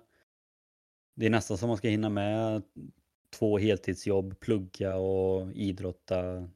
[1.16, 2.64] Det är nästan som man ska hinna med
[3.30, 6.50] två heltidsjobb, plugga och idrotta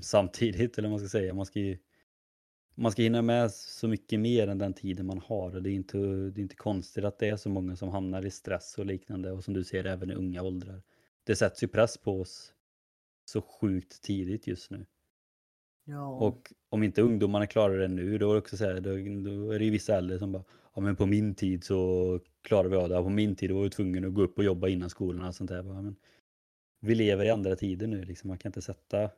[0.00, 1.34] samtidigt eller vad man ska säga.
[1.34, 1.78] Man ska ju
[2.74, 5.74] man ska hinna med så mycket mer än den tiden man har och det är
[5.74, 8.86] inte, det är inte konstigt att det är så många som hamnar i stress och
[8.86, 10.82] liknande och som du ser även i unga åldrar.
[11.24, 12.52] Det sätts ju press på oss
[13.24, 14.86] så sjukt tidigt just nu.
[15.84, 16.08] Ja.
[16.08, 18.90] Och om inte ungdomarna klarar det nu, då är det också så här, då,
[19.30, 20.44] då är det ju vissa äldre som bara,
[20.74, 23.70] ja men på min tid så klarade vi av det, på min tid var vi
[23.70, 25.62] tvungna att gå upp och jobba innan skolan och sånt där.
[25.62, 25.96] Men
[26.80, 28.28] vi lever i andra tider nu, liksom.
[28.28, 29.10] man kan inte sätta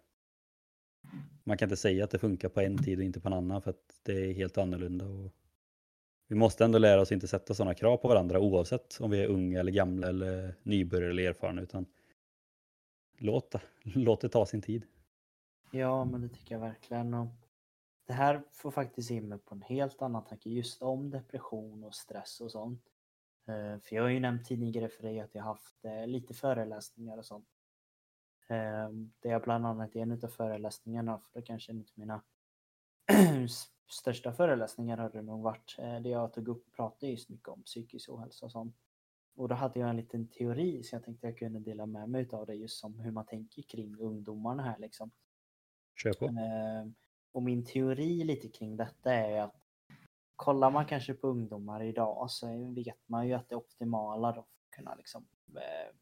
[1.45, 3.63] man kan inte säga att det funkar på en tid och inte på en annan
[3.63, 5.05] för att det är helt annorlunda.
[5.05, 5.33] Och
[6.29, 9.23] vi måste ändå lära oss att inte sätta sådana krav på varandra oavsett om vi
[9.23, 11.87] är unga eller gamla eller nybörjare eller erfarna utan
[13.19, 14.87] låt, låt det ta sin tid.
[15.71, 17.15] Ja, men det tycker jag verkligen.
[17.15, 17.27] Och
[18.07, 21.95] det här får faktiskt in mig på en helt annan tanke just om depression och
[21.95, 22.83] stress och sånt.
[23.47, 27.19] Eh, för jag har ju nämnt tidigare för dig att jag haft eh, lite föreläsningar
[27.19, 27.49] och sånt.
[28.49, 28.89] Eh,
[29.21, 32.23] det är bland annat i en av föreläsningarna, för det kanske är en av mina
[33.89, 37.63] största föreläsningar har det nog varit, det jag tog upp och pratade just mycket om
[37.63, 38.77] psykisk ohälsa och sånt.
[39.37, 42.29] Och då hade jag en liten teori så jag tänkte jag kunde dela med mig
[42.33, 45.11] av det just som hur man tänker kring ungdomarna här liksom.
[45.97, 46.25] Kör på.
[46.25, 46.87] Eh,
[47.33, 49.55] och min teori lite kring detta är att
[50.37, 54.41] kollar man kanske på ungdomar idag så vet man ju att det optimala då för
[54.41, 55.95] att kunna liksom eh,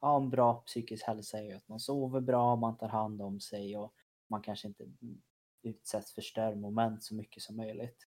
[0.00, 3.40] ha en bra psykisk hälsa är ju att man sover bra, man tar hand om
[3.40, 3.94] sig och
[4.28, 4.84] man kanske inte
[5.62, 8.06] utsätts för störmoment så mycket som möjligt.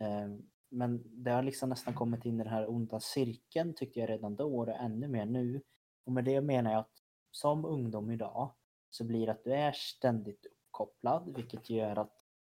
[0.00, 0.28] Eh,
[0.68, 4.36] men det har liksom nästan kommit in i den här onda cirkeln tyckte jag redan
[4.36, 5.62] då och ännu mer nu.
[6.04, 8.54] Och med det menar jag att som ungdom idag
[8.90, 12.12] så blir det att du är ständigt uppkopplad vilket gör att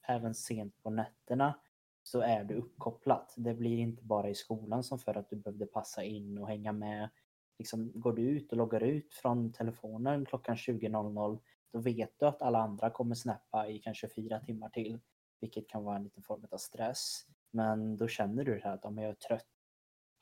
[0.08, 1.58] även sent på nätterna
[2.02, 3.26] så är du uppkopplad.
[3.36, 6.72] Det blir inte bara i skolan som för att du behövde passa in och hänga
[6.72, 7.10] med
[7.58, 11.38] liksom, går du ut och loggar ut från telefonen klockan 20.00
[11.72, 15.00] då vet du att alla andra kommer snappa i kanske fyra timmar till.
[15.40, 17.26] Vilket kan vara en liten form av stress.
[17.50, 19.46] Men då känner du det här att om jag är trött,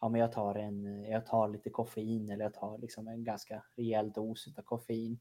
[0.00, 3.64] ja men jag tar, en, jag tar lite koffein eller jag tar liksom en ganska
[3.76, 5.18] rejäl dos av koffein.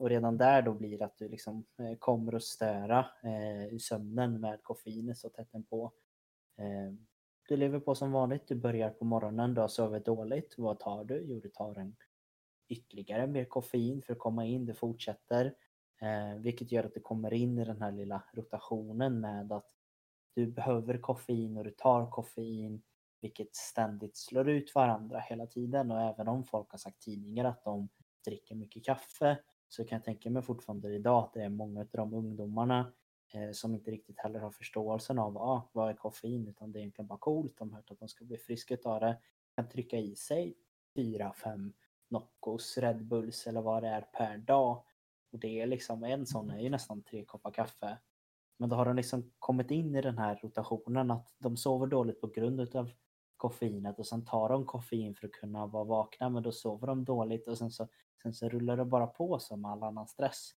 [0.00, 4.62] Och redan där då blir att du liksom eh, kommer att störa eh, sömnen med
[4.62, 5.92] koffeinet så tätt på.
[6.58, 6.92] Eh,
[7.48, 10.54] du lever på som vanligt, du börjar på morgonen, du har sovit dåligt.
[10.58, 11.24] Vad tar du?
[11.28, 11.96] Jo, du tar en
[12.68, 15.54] ytterligare mer koffein för att komma in, du fortsätter.
[16.00, 19.70] Eh, vilket gör att du kommer in i den här lilla rotationen med att
[20.34, 22.82] du behöver koffein och du tar koffein
[23.20, 27.64] vilket ständigt slår ut varandra hela tiden och även om folk har sagt tidningar att
[27.64, 27.88] de
[28.24, 29.38] dricker mycket kaffe
[29.70, 32.92] så kan jag tänka mig fortfarande idag att det är många av de ungdomarna
[33.32, 36.80] eh, som inte riktigt heller har förståelsen av ah, vad är koffein utan det är
[36.80, 37.58] egentligen bara coolt.
[37.58, 39.18] De har hört att de ska bli friska av det.
[39.56, 40.54] Kan trycka i sig
[40.96, 41.72] fyra, fem
[42.08, 44.84] Noccos, Red Bulls eller vad det är per dag.
[45.32, 47.98] Och det är liksom en sån är ju nästan tre koppar kaffe.
[48.56, 52.20] Men då har de liksom kommit in i den här rotationen att de sover dåligt
[52.20, 52.90] på grund utav
[53.40, 57.04] koffeinet och sen tar de koffein för att kunna vara vakna men då sover de
[57.04, 57.88] dåligt och sen så,
[58.22, 60.50] sen så rullar det bara på som all annan stress.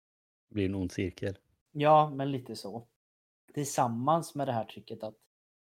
[0.49, 1.39] Det blir en ond cirkel.
[1.73, 2.87] Ja, men lite så.
[3.55, 5.15] Tillsammans med det här trycket att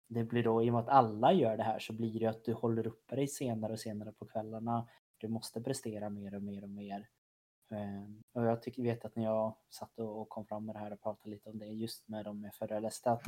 [0.08, 2.44] det blir då, i och med att alla gör det här, så blir det att
[2.44, 4.88] du håller uppe dig senare och senare på kvällarna.
[5.18, 7.08] Du måste prestera mer och mer och mer.
[7.70, 10.92] Ehm, och jag tycker, vet att när jag satt och kom fram med det här
[10.92, 13.22] och pratade lite om det just med de jag föreläste, att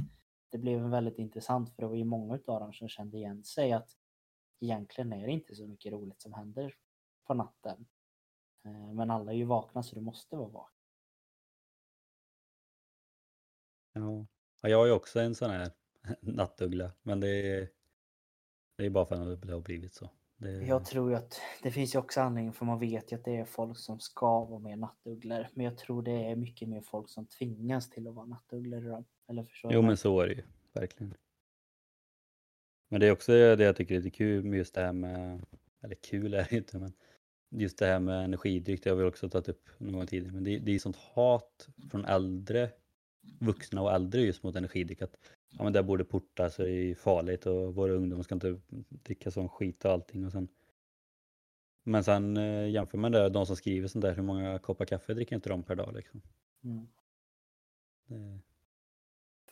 [0.50, 3.72] det blev väldigt intressant för det var ju många av dem som kände igen sig
[3.72, 3.96] att
[4.60, 6.74] egentligen är det inte så mycket roligt som händer
[7.26, 7.86] på natten.
[8.64, 10.76] Eh, men alla är ju vakna så du måste vara vaken.
[13.92, 14.26] Ja.
[14.62, 15.72] jag är ju också en sån här
[16.20, 17.70] nattuggla, men det är,
[18.76, 20.10] det är bara för att det har blivit så.
[20.40, 20.66] Det...
[20.66, 23.37] Jag tror ju att det finns ju också anledning för man vet ju att det
[23.37, 25.46] är folk som ska vara mer nattugglor.
[25.55, 29.05] Men jag tror det är mycket mer folk som tvingas till att vara nattugglor.
[29.29, 31.14] Eller förstår Jo men så är det ju, verkligen.
[32.88, 35.46] Men det är också det jag tycker är lite kul med just det här med,
[35.81, 36.92] eller kul är det inte men
[37.50, 40.35] just det här med energidryck, det har vi också tagit upp någon gång tidigare.
[40.35, 42.70] Men det, det är sånt hat från äldre
[43.38, 45.03] vuxna och äldre just mot energidryck.
[45.03, 45.16] Att
[45.50, 49.30] ja, men det borde portas och det är farligt och våra ungdomar ska inte dricka
[49.30, 50.26] sån skit och allting.
[50.26, 50.48] Och sen,
[51.82, 55.14] men sen eh, jämför man det, de som skriver sånt där, hur många koppar kaffe
[55.14, 56.22] dricker inte de per dag liksom?
[56.64, 56.88] Mm.
[58.06, 58.40] Det...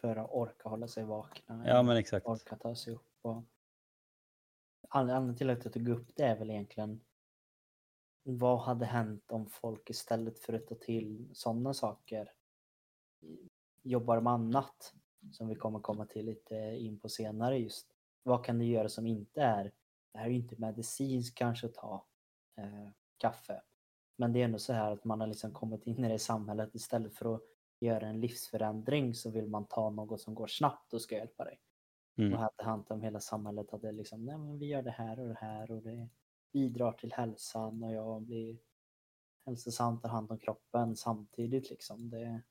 [0.01, 1.65] För att orka hålla sig vakna.
[1.67, 2.27] Ja men exakt.
[2.27, 3.19] Orka ta sig upp.
[3.23, 3.43] Och...
[4.89, 7.01] Anledningen till att jag tog upp det är väl egentligen
[8.23, 12.33] vad hade hänt om folk istället för att ta till sådana saker
[13.83, 14.95] jobbar med annat
[15.33, 17.95] som vi kommer komma till lite in på senare just.
[18.23, 19.73] Vad kan du göra som inte är,
[20.13, 22.07] det här är ju inte medicinskt kanske att ta
[22.57, 23.63] eh, kaffe.
[24.17, 26.75] Men det är ändå så här att man har liksom kommit in i det samhället
[26.75, 27.43] istället för att
[27.81, 31.61] göra en livsförändring så vill man ta något som går snabbt och ska hjälpa dig.
[32.17, 32.33] Mm.
[32.33, 35.29] Och hade hänt om hela samhället hade liksom, nej men vi gör det här och
[35.29, 36.09] det här och det
[36.53, 38.59] bidrar till hälsan och jag blir
[39.47, 42.11] hälsosam, tar hand om kroppen samtidigt liksom.
[42.11, 42.43] Det,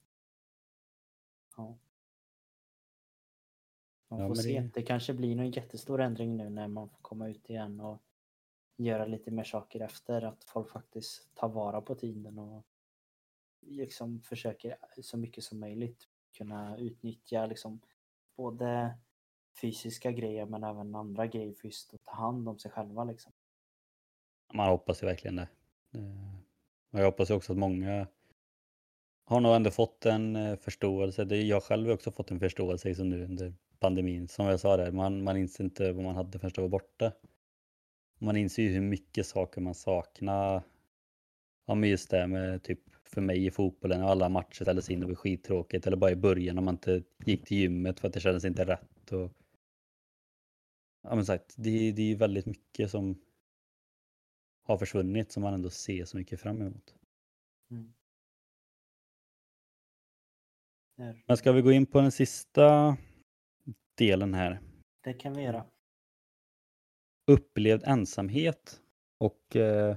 [1.57, 1.77] ja.
[4.07, 4.59] Man får ja, se.
[4.59, 4.69] Det...
[4.73, 8.01] det kanske blir någon jättestor ändring nu när man får komma ut igen och
[8.77, 10.21] göra lite mer saker efter.
[10.21, 12.65] Att folk faktiskt tar vara på tiden och
[13.61, 17.81] liksom försöker så mycket som möjligt kunna utnyttja liksom
[18.35, 18.97] både
[19.61, 23.03] fysiska grejer men även andra grejer för just att ta hand om sig själva.
[23.03, 23.31] Liksom.
[24.53, 25.47] Man hoppas ju verkligen det.
[26.91, 28.07] Och jag hoppas också att många
[29.23, 31.25] har nog ändå fått en eh, förståelse.
[31.25, 34.27] Det jag själv har också fått en förståelse liksom nu under pandemin.
[34.27, 37.11] Som jag sa där, man, man inser inte vad man hade först att vara borta.
[38.19, 40.63] Man inser ju hur mycket saker man saknar.
[41.65, 45.09] Ja men just det med typ för mig i fotbollen, alla matcher ställdes in och
[45.09, 45.87] var skittråkigt.
[45.87, 48.65] Eller bara i början när man inte gick till gymmet för att det kändes inte
[48.65, 49.11] rätt.
[49.11, 49.31] Och...
[51.03, 53.21] Ja men sagt, det, det är väldigt mycket som
[54.63, 56.95] har försvunnit som man ändå ser så mycket fram emot.
[57.71, 57.93] Mm.
[61.25, 62.97] Men ska vi gå in på den sista
[63.97, 64.59] delen här?
[65.03, 65.65] Det kan vi göra.
[67.31, 68.81] Upplevd ensamhet
[69.19, 69.95] och eh,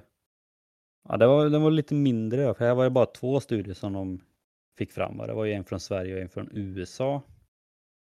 [1.08, 3.92] ja, det var, den var lite mindre för här var det bara två studier som
[3.92, 4.20] de
[4.78, 5.16] fick fram.
[5.16, 7.22] Det var ju en från Sverige och en från USA.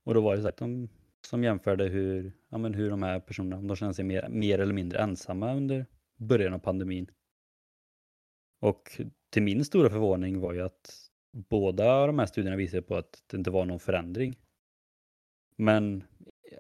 [0.05, 0.88] Och då var det så att de
[1.27, 4.59] som jämförde hur, ja, men hur de här personerna, om de känner sig mer, mer
[4.59, 7.11] eller mindre ensamma under början av pandemin.
[8.61, 13.25] Och till min stora förvåning var ju att båda de här studierna visar på att
[13.27, 14.37] det inte var någon förändring.
[15.61, 16.05] Men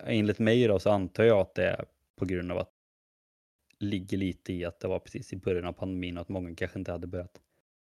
[0.04, 1.84] enligt mig då så antar jag att det är
[2.16, 2.72] på grund av att
[3.78, 6.54] det ligger lite i att det var precis i början av pandemin och att många
[6.54, 7.40] kanske inte hade börjat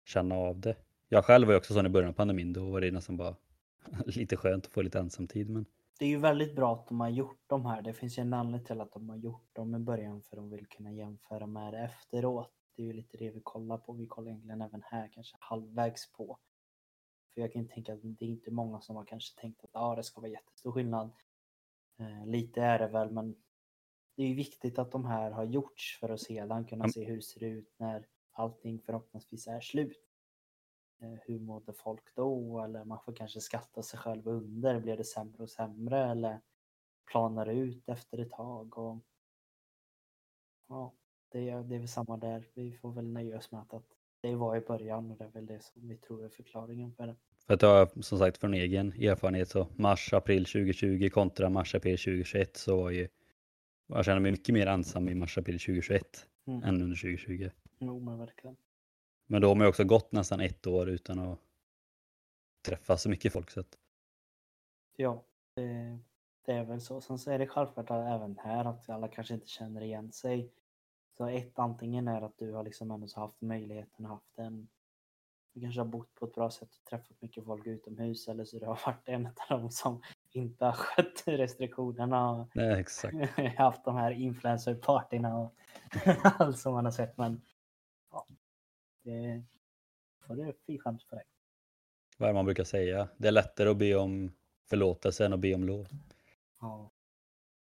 [0.05, 0.75] känna av det.
[1.09, 3.35] Jag själv var ju också sån i början av pandemin, då var det nästan bara
[4.05, 5.49] lite skönt att få lite ensamtid.
[5.49, 5.65] Men...
[5.99, 7.81] Det är ju väldigt bra att de har gjort de här.
[7.81, 10.49] Det finns ju en anledning till att de har gjort dem i början för de
[10.49, 12.51] vill kunna jämföra med det efteråt.
[12.75, 13.93] Det är ju lite det vi kollar på.
[13.93, 16.37] Vi kollar egentligen även här kanske halvvägs på
[17.33, 19.95] för jag kan tänka att det är inte många som har kanske tänkt att ah,
[19.95, 21.11] det ska vara jättestor skillnad.
[21.99, 23.35] Eh, lite är det väl, men
[24.15, 27.21] det är viktigt att de här har gjorts för att sedan kunna se hur det
[27.21, 30.07] ser ut när allting förhoppningsvis är slut.
[31.01, 32.59] Eh, hur mådde folk då?
[32.59, 34.79] Eller man får kanske skatta sig själv under.
[34.79, 36.11] Blev det sämre och sämre?
[36.11, 36.41] Eller
[37.11, 38.97] planar ut efter ett tag och
[40.67, 40.93] ja,
[41.29, 42.49] det är, det är väl samma där.
[42.53, 45.45] Vi får väl nöja oss med att det var i början och det är väl
[45.45, 47.15] det som vi tror är förklaringen för det.
[47.47, 51.97] För att jag som sagt från egen erfarenhet så mars, april 2020 kontra mars, april
[51.97, 53.07] 2021 så var ju
[53.87, 56.63] jag känner mig mycket mer ensam i mars, april 2021 mm.
[56.63, 57.49] än under 2020.
[57.79, 58.55] Jo men verkligen.
[59.27, 61.39] Men då har man ju också gått nästan ett år utan att
[62.65, 63.51] träffa så mycket folk.
[63.51, 63.77] Så att...
[64.95, 65.23] Ja,
[65.55, 65.99] det,
[66.45, 67.01] det är väl så.
[67.01, 70.51] Sen så är det självklart även här att alla kanske inte känner igen sig.
[71.17, 74.67] Så ett, antingen är att du har liksom ändå haft möjligheten, haft en
[75.53, 78.59] du kanske har bott på ett bra sätt och träffat mycket folk utomhus eller så
[78.59, 82.85] du har varit en av dem som inte har skött restriktionerna och Nej,
[83.57, 85.55] haft de här influencerpartyna och
[86.23, 87.17] allt som man har sett.
[87.17, 87.41] Men
[88.11, 88.27] ja,
[89.03, 89.43] det
[90.27, 91.25] får du fy skäms på dig.
[92.17, 93.09] Vad är det man brukar säga?
[93.17, 94.31] Det är lättare att be om
[94.69, 95.87] förlåtelse än att be om lov.
[96.59, 96.90] Ja,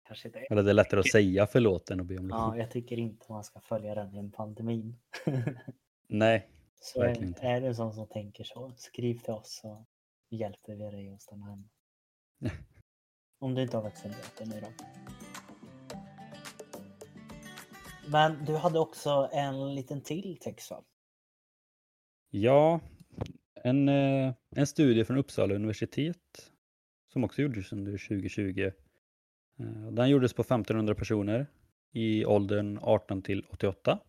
[0.09, 0.39] kanske det.
[0.51, 2.39] Eller det är lättare att säga förlåt än att be om lov.
[2.39, 4.95] Ja, jag tycker inte man ska följa den i en pandemin.
[6.07, 7.41] Nej, så är, inte.
[7.41, 9.85] är det sån som tänker så, skriv till oss så
[10.29, 11.69] hjälper vi dig att stanna hemma.
[13.39, 14.67] Om du inte har vaccinerat dig nu då.
[18.07, 20.83] Men du hade också en liten till text va?
[22.29, 22.79] Ja,
[23.55, 26.51] en, eh, en studie från Uppsala universitet
[27.13, 28.71] som också gjordes under 2020.
[29.59, 31.47] Eh, den gjordes på 1500 personer
[31.91, 33.99] i åldern 18 till 88.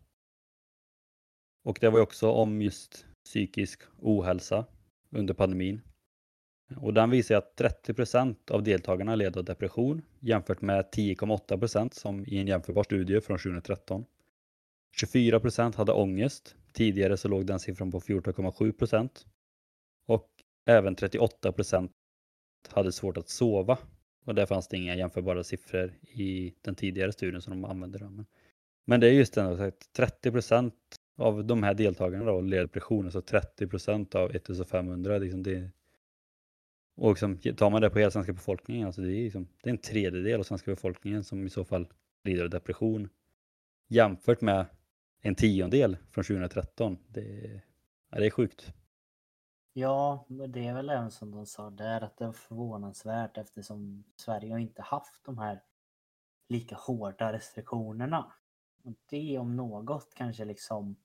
[1.63, 4.65] Och det var också om just psykisk ohälsa
[5.09, 5.81] under pandemin.
[6.71, 11.59] Eh, och den visar att 30 procent av deltagarna led av depression jämfört med 10,8
[11.59, 14.05] procent som i en jämförbar studie från 2013.
[14.97, 16.55] 24 procent hade ångest.
[16.73, 19.25] Tidigare så låg den siffran på 14,7 procent.
[20.07, 20.29] Och
[20.65, 21.91] även 38 procent
[22.69, 23.77] hade svårt att sova.
[24.25, 28.25] Och där fanns det inga jämförbara siffror i den tidigare studien som de använde.
[28.85, 30.75] Men det är just den att 30 procent
[31.17, 35.17] av de här deltagarna då led depression, alltså 30 procent av 1500.
[35.17, 35.69] Liksom det,
[36.95, 39.71] och liksom, tar man det på hela svenska befolkningen, alltså det, är liksom, det är
[39.71, 41.87] en tredjedel av svenska befolkningen som i så fall
[42.23, 43.09] lider av depression.
[43.87, 44.65] Jämfört med
[45.21, 46.97] en tiondel från 2013.
[47.07, 47.61] Det,
[48.11, 48.73] ja, det är sjukt.
[49.73, 54.51] Ja, det är väl även som de sa där att det är förvånansvärt eftersom Sverige
[54.51, 55.63] har inte haft de här
[56.47, 58.33] lika hårda restriktionerna.
[58.83, 60.95] Och det om något kanske liksom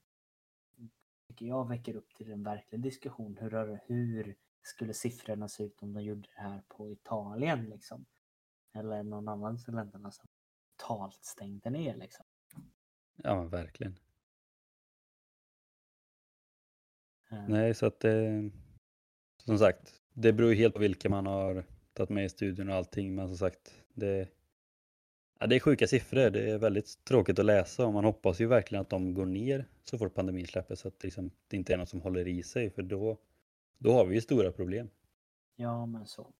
[1.28, 3.36] tycker jag väcker upp till en verklig diskussion.
[3.40, 8.06] Hur, hur skulle siffrorna se ut om de gjorde det här på Italien liksom?
[8.72, 10.28] Eller någon annan av länderna som
[10.76, 12.26] totalt stängde ner liksom?
[13.16, 13.98] Ja, men verkligen.
[17.28, 18.50] Nej, så att det...
[19.44, 22.74] Som sagt, det beror ju helt på vilka man har tagit med i studien och
[22.74, 23.14] allting.
[23.14, 24.28] Men som sagt, det,
[25.38, 26.30] ja, det är sjuka siffror.
[26.30, 29.68] Det är väldigt tråkigt att läsa och man hoppas ju verkligen att de går ner
[29.84, 32.70] så fort pandemin släpper så att liksom, det inte är något som håller i sig.
[32.70, 33.18] För då,
[33.78, 34.90] då har vi ju stora problem.
[35.56, 36.32] Ja, men så.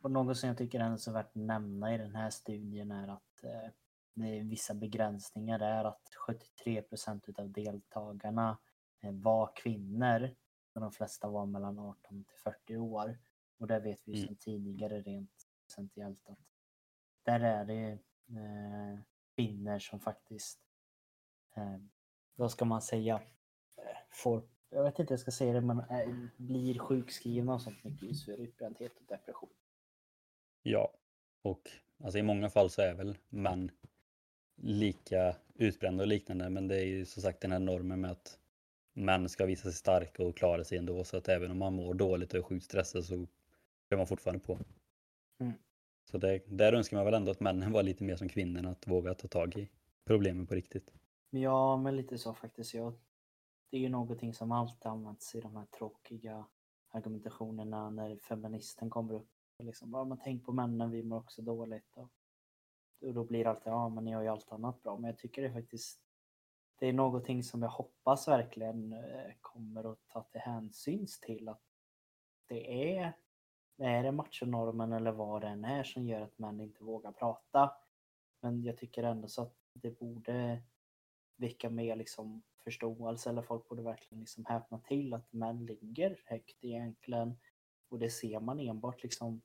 [0.00, 3.08] Och något som jag tycker är så värt att nämna i den här studien är
[3.08, 3.70] att eh,
[4.14, 5.58] det är vissa begränsningar.
[5.58, 8.71] Det är att 73 procent av deltagarna Eh,
[9.10, 10.34] var kvinnor.
[10.74, 13.18] Och de flesta var mellan 18 till 40 år.
[13.58, 14.26] Och det vet vi mm.
[14.26, 16.38] sedan tidigare rent procentuellt att
[17.22, 17.98] där är det
[18.38, 18.98] eh,
[19.36, 20.60] kvinnor som faktiskt,
[21.56, 21.76] eh,
[22.34, 23.14] vad ska man säga,
[23.76, 27.62] eh, får, jag vet inte hur jag ska säga det, men äh, blir sjukskrivna och
[27.62, 29.50] sånt mycket just för utbrändhet och depression.
[30.62, 30.94] Ja,
[31.42, 31.70] och
[32.04, 33.70] alltså i många fall så är väl män
[34.56, 38.38] lika utbrända och liknande, men det är ju som sagt den här normen med att
[38.92, 41.04] män ska visa sig starka och klara sig ändå.
[41.04, 43.26] Så att även om man mår dåligt och är sjukt stressad så
[43.88, 44.58] är man fortfarande på.
[45.40, 45.52] Mm.
[46.10, 48.86] Så det, där önskar man väl ändå att männen var lite mer som kvinnorna, att
[48.86, 49.68] våga ta tag i
[50.04, 50.94] problemen på riktigt.
[51.30, 52.74] Ja, men lite så faktiskt.
[52.74, 52.94] Ja.
[53.70, 56.46] Det är ju någonting som alltid används i de här tråkiga
[56.88, 59.30] argumentationerna när feministen kommer upp.
[59.58, 61.96] Liksom, bara, man tänk på männen, vi mår också dåligt.
[61.96, 62.10] Och,
[63.00, 64.98] och då blir det alltid, ja men ni har ju allt annat bra.
[64.98, 66.00] Men jag tycker det faktiskt
[66.82, 71.62] det är någonting som jag hoppas verkligen eh, kommer att ta till hänsyn till att
[72.48, 73.12] det är,
[73.78, 77.72] är det machonormen eller vad det än är som gör att män inte vågar prata.
[78.40, 80.62] Men jag tycker ändå så att det borde
[81.36, 86.64] väcka mer liksom förståelse eller folk borde verkligen liksom häpna till att män ligger högt
[86.64, 87.38] egentligen.
[87.88, 89.42] Och det ser man enbart liksom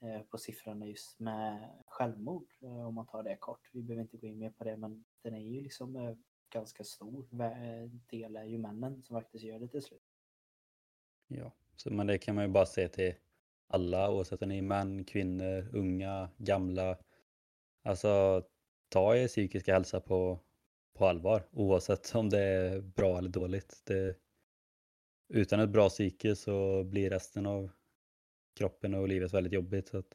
[0.00, 3.70] eh, på siffrorna just med självmord eh, om man tar det kort.
[3.72, 6.16] Vi behöver inte gå in mer på det men den är ju liksom
[6.50, 7.26] ganska stor
[8.10, 10.02] del är ju männen som faktiskt gör det till slut.
[11.26, 13.14] Ja, så, men det kan man ju bara se till
[13.66, 16.98] alla oavsett om ni är män, kvinnor, unga, gamla.
[17.82, 18.42] Alltså
[18.88, 20.40] ta er psykiska hälsa på,
[20.94, 23.82] på allvar oavsett om det är bra eller dåligt.
[23.84, 24.16] Det,
[25.28, 27.70] utan ett bra psyke så blir resten av
[28.56, 29.88] kroppen och livet väldigt jobbigt.
[29.88, 30.14] Så att,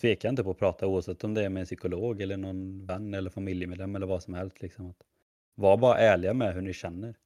[0.00, 3.14] tveka inte på att prata oavsett om det är med en psykolog eller någon vän
[3.14, 4.62] eller familjemedlem eller vad som helst.
[4.62, 4.86] Liksom.
[4.86, 5.02] Att,
[5.54, 7.16] var bara ärliga med hur ni känner.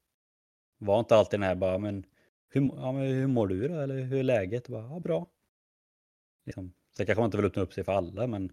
[0.78, 2.06] Var inte alltid den här bara, men
[2.48, 3.74] hur, ja, men hur mår du då?
[3.74, 4.68] Eller hur är läget?
[4.68, 5.26] Bara, ja, bra.
[6.44, 6.72] Liksom.
[6.96, 8.52] Sen kanske man inte vill öppna upp sig för alla, men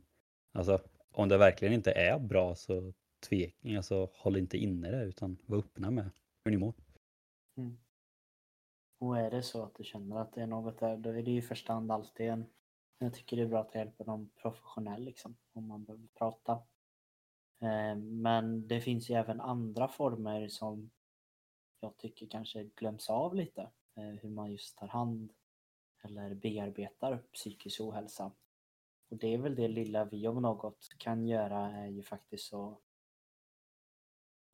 [0.52, 0.80] alltså,
[1.12, 2.94] om det verkligen inte är bra så
[3.30, 6.10] tveka, alltså, håll inte inne det utan var öppna med
[6.44, 6.74] hur ni mår.
[7.58, 7.78] Mm.
[9.00, 11.32] Och är det så att du känner att det är något där, då är det
[11.32, 12.46] ju i första hand alltid en...
[13.04, 16.52] Jag tycker det är bra att hjälpa någon professionell liksom, om man behöver prata.
[17.60, 20.92] Eh, men det finns ju även andra former som
[21.80, 23.62] jag tycker kanske glöms av lite.
[23.96, 25.34] Eh, hur man just tar hand
[26.04, 28.32] eller bearbetar psykisk ohälsa.
[29.10, 32.80] Och det är väl det lilla vi om något kan göra är ju faktiskt att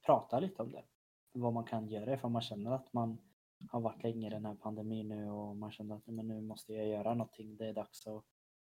[0.06, 0.84] prata lite om det.
[1.32, 3.18] Vad man kan göra ifall man känner att man
[3.70, 6.74] har varit länge i den här pandemin nu och man känner att men nu måste
[6.74, 7.58] jag göra någonting.
[7.58, 8.24] Det är dags att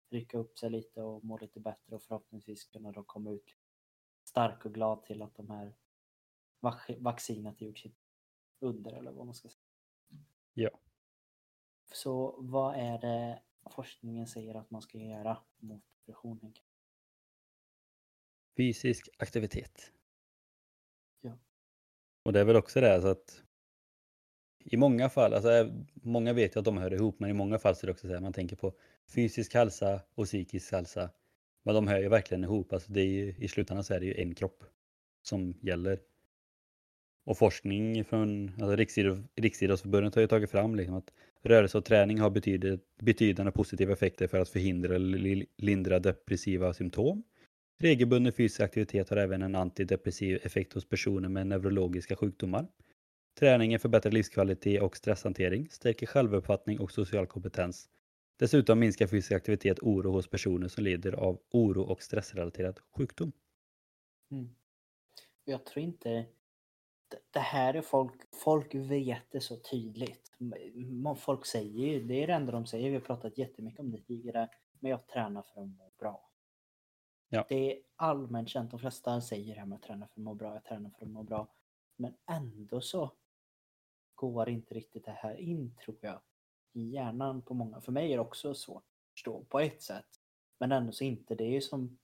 [0.09, 3.55] rycka upp sig lite och må lite bättre och förhoppningsvis kunna då komma ut
[4.23, 5.75] stark och glad till att de här
[6.97, 7.97] vaccinet gjort sitt
[8.59, 9.63] under eller vad man ska säga.
[10.53, 10.69] Ja.
[11.91, 16.53] Så vad är det forskningen säger att man ska göra mot depression?
[18.57, 19.91] Fysisk aktivitet.
[21.21, 21.37] Ja.
[22.23, 23.43] Och det är väl också det så att
[24.59, 27.75] i många fall, alltså många vet ju att de hör ihop, men i många fall
[27.75, 28.73] så är det också så här, man tänker på
[29.07, 31.09] fysisk hälsa och psykisk hälsa.
[31.63, 34.05] Men de hör ju verkligen ihop, alltså det är ju, i slutändan så är det
[34.05, 34.63] ju en kropp
[35.23, 35.99] som gäller.
[37.25, 38.75] Och forskning från alltså
[39.35, 44.27] Riksidrottsförbundet har ju tagit fram liksom att rörelse och träning har betydande, betydande positiva effekter
[44.27, 47.23] för att förhindra eller lindra depressiva symptom.
[47.79, 52.67] Regelbunden fysisk aktivitet har även en antidepressiv effekt hos personer med neurologiska sjukdomar.
[53.39, 57.89] Träningen förbättrar livskvalitet och stresshantering, stärker självuppfattning och social kompetens.
[58.37, 63.31] Dessutom minskar fysisk aktivitet oro hos personer som lider av oro och stressrelaterad sjukdom.
[64.31, 64.55] Mm.
[65.43, 66.25] Jag tror inte
[67.31, 70.31] det här är folk, folk vet det så tydligt.
[71.17, 74.01] Folk säger ju, det är det enda de säger, vi har pratat jättemycket om det
[74.01, 76.29] tidigare, men jag tränar för att må bra.
[77.29, 77.45] Ja.
[77.49, 80.33] Det är allmänt känt, de flesta säger det här med att träna för att må
[80.33, 81.53] bra, jag tränar för att må bra.
[81.95, 83.11] Men ändå så
[84.15, 86.21] går inte riktigt det här in tror jag
[86.75, 87.81] i hjärnan på många.
[87.81, 90.19] För mig är det också svårt att förstå på ett sätt.
[90.59, 91.35] Men ändå så inte.
[91.35, 91.97] Det är ju som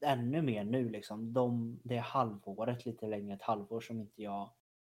[0.00, 1.32] ännu mer nu liksom.
[1.32, 4.50] De, det är halvåret lite längre, ett halvår som inte jag,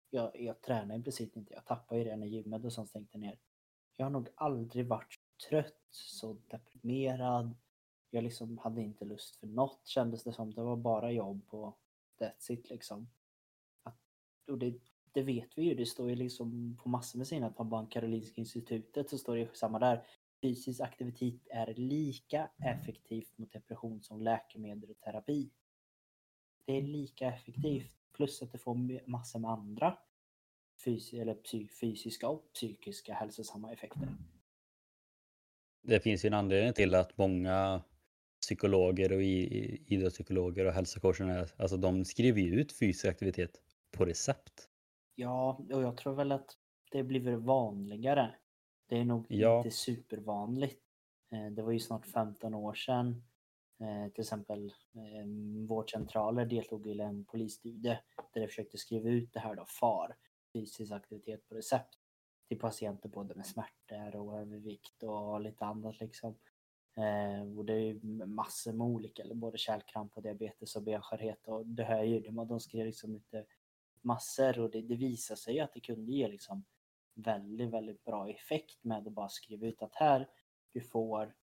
[0.10, 1.54] jag, jag tränar i princip inte.
[1.54, 3.40] Jag tappar ju det när gymmet och sånt stängde ner.
[3.96, 7.56] Jag har nog aldrig varit så trött, så deprimerad.
[8.10, 10.54] Jag liksom hade inte lust för något kändes det som.
[10.54, 11.80] Det var bara jobb och
[12.20, 13.10] that's it liksom.
[13.84, 13.98] Att,
[14.48, 14.80] och det,
[15.14, 18.42] det vet vi ju, det står ju liksom på massor med sina på Bank Karolinska
[18.42, 20.04] institutet så står det samma där
[20.42, 25.50] fysisk aktivitet är lika effektivt mot depression som läkemedel och terapi.
[26.66, 29.98] Det är lika effektivt plus att det får massor med andra
[30.86, 31.38] fys eller
[31.82, 34.08] fysiska och psykiska hälsosamma effekter.
[35.82, 37.84] Det finns ju en anledning till att många
[38.42, 44.69] psykologer och idrottspsykologer och hälsocoacher, alltså de skriver ju ut fysisk aktivitet på recept.
[45.20, 46.58] Ja, och jag tror väl att
[46.92, 48.36] det blir vanligare
[48.90, 49.58] det är nog ja.
[49.58, 50.84] inte supervanligt.
[51.32, 53.24] Eh, det var ju snart 15 år sedan
[53.80, 58.00] eh, till exempel ehm, vårdcentraler deltog i en polisstudie
[58.34, 60.16] där de försökte skriva ut det här då, FAR,
[60.54, 61.98] fysisk aktivitet på recept,
[62.48, 66.36] till patienter både med smärtor och övervikt och lite annat liksom.
[66.98, 71.66] Eh, och det är ju massor med olika, både kärlkramp och diabetes och benskörhet och
[71.66, 73.46] det hör ju, de skrev liksom lite
[74.04, 76.66] massor och det, det visar sig att det kunde ge liksom
[77.14, 80.30] väldigt, väldigt bra effekt med att bara skriva ut att här,
[80.72, 81.36] du får,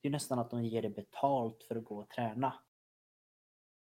[0.00, 2.54] det är nästan att de ger dig betalt för att gå och träna.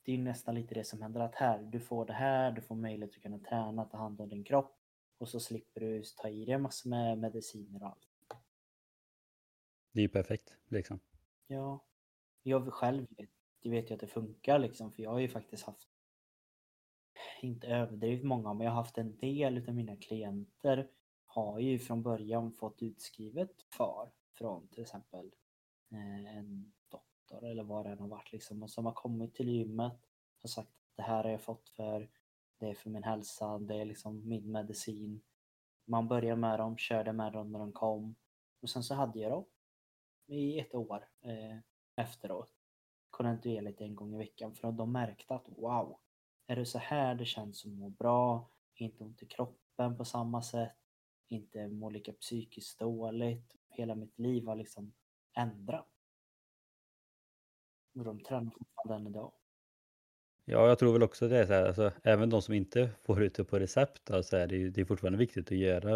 [0.03, 2.75] Det är nästan lite det som händer att här, du får det här, du får
[2.75, 4.79] möjlighet att kunna träna, ta hand om din kropp
[5.19, 8.09] och så slipper du ta i dig massor med mediciner och allt.
[9.93, 11.01] Det är ju perfekt liksom.
[11.47, 11.85] Ja.
[12.43, 13.31] Jag själv vet,
[13.61, 15.89] jag vet ju att det funkar liksom för jag har ju faktiskt haft
[17.41, 20.89] inte överdrivet många, men jag har haft en del av mina klienter
[21.27, 25.31] har ju från början fått utskrivet FAR från till exempel
[25.93, 29.49] eh, en doktor eller vad det än har varit liksom och som har kommit till
[29.49, 30.01] gymmet
[30.43, 32.09] och sagt att det här har jag fått för
[32.59, 35.21] det är för min hälsa, det är liksom min medicin.
[35.85, 38.15] Man börjar med dem, körde med dem när de kom
[38.61, 39.45] Och sen så hade jag dem
[40.27, 41.59] i ett år eh,
[41.97, 42.53] efteråt.
[43.11, 45.99] Kontinuerligt en gång i veckan för att de märkte att wow,
[46.51, 50.43] är det så här det känns att må bra, inte ont i kroppen på samma
[50.43, 50.73] sätt,
[51.29, 53.55] inte må lika psykiskt dåligt.
[53.71, 54.93] Hela mitt liv har liksom
[55.37, 55.87] ändrat.
[57.99, 59.33] Och de tränar fortfarande än idag.
[60.45, 63.23] Ja, jag tror väl också det är så här, alltså, även de som inte får
[63.23, 65.91] ut det på recept, alltså, är det, ju- det är fortfarande viktigt att göra.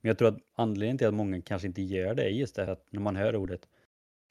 [0.00, 2.72] Men jag tror att anledningen till att många kanske inte gör det är just det
[2.72, 3.68] att när man hör ordet,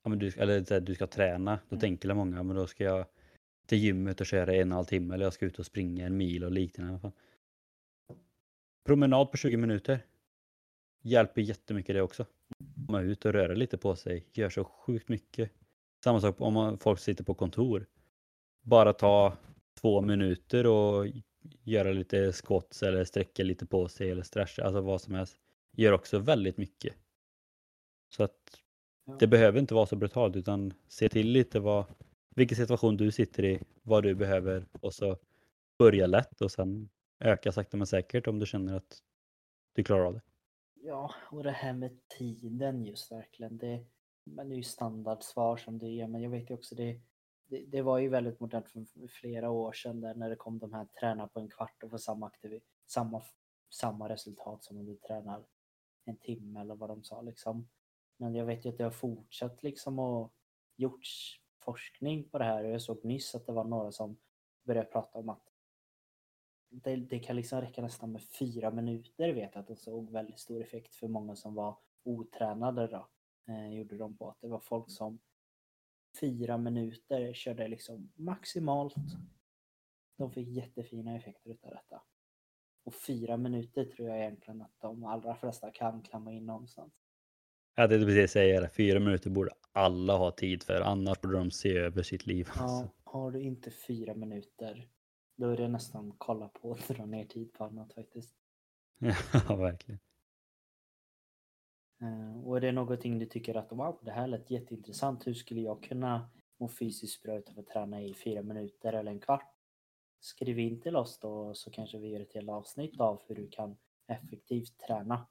[0.03, 1.79] ja, men du, eller så här, du ska träna, då Mm.
[1.79, 3.05] tänker många, men då ska jag
[3.67, 6.05] till gymmet och köra en och en halv timme eller jag ska ut och springa
[6.05, 6.99] en mil och liknande.
[6.99, 7.11] Fan.
[8.85, 10.05] Promenad på 20 minuter
[11.01, 12.25] hjälper jättemycket det också.
[12.85, 15.51] Komma ut och röra lite på sig, gör så sjukt mycket.
[16.03, 17.85] Samma sak om man, folk sitter på kontor.
[18.61, 19.37] Bara ta
[19.81, 21.07] två minuter och
[21.63, 25.37] göra lite squats eller sträcka lite på sig eller stretcha, alltså vad som helst.
[25.71, 26.95] Gör också väldigt mycket.
[28.09, 28.61] Så att
[29.19, 31.85] det behöver inte vara så brutalt utan se till lite vad,
[32.37, 35.17] vilken situation du sitter i, vad du behöver och så
[35.77, 39.03] börja lätt och sen öka sakta men säkert om du känner att
[39.73, 40.21] du klarar av det.
[40.73, 43.57] Ja, och det här med tiden just verkligen.
[43.57, 43.85] Det,
[44.23, 47.01] men det är ju standardsvar som det är, men jag vet ju också det,
[47.47, 50.73] det, det var ju väldigt modernt för flera år sedan där när det kom de
[50.73, 53.23] här träna på en kvart och få samma, aktiv, samma,
[53.69, 55.45] samma resultat som om du tränar
[56.05, 57.69] en timme eller vad de sa liksom.
[58.17, 60.33] Men jag vet ju att det har fortsatt liksom och
[60.75, 64.17] gjorts forskning på det här och jag såg nyss att det var några som
[64.63, 65.43] började prata om att
[66.69, 70.39] det, det kan liksom räcka nästan med fyra minuter vet jag att de såg väldigt
[70.39, 73.07] stor effekt för många som var otränade då.
[73.47, 75.19] Eh, gjorde de på att det var folk som
[76.19, 78.95] fyra minuter körde liksom maximalt.
[80.17, 82.01] De fick jättefina effekter utav detta.
[82.83, 86.93] Och fyra minuter tror jag egentligen att de allra flesta kan klämma in någonstans.
[87.75, 91.51] Jag tänkte precis säga det, fyra minuter borde alla ha tid för annars borde de
[91.51, 92.49] se över sitt liv.
[92.55, 92.91] Ja, Alltså.
[93.03, 94.89] har du inte fyra minuter
[95.35, 98.35] då är det nästan kolla på att dra ner tid på annat faktiskt.
[99.49, 99.99] ja, verkligen.
[102.01, 105.27] Eh, Och är det någonting du tycker att wow, det här lät jätteintressant.
[105.27, 109.19] Hur skulle jag kunna må fysiskt bra utan att träna i fyra minuter eller en
[109.19, 109.53] kvart?
[110.19, 113.47] Skriv in till oss då så kanske vi gör ett helt avsnitt av hur du
[113.49, 115.27] kan effektivt träna.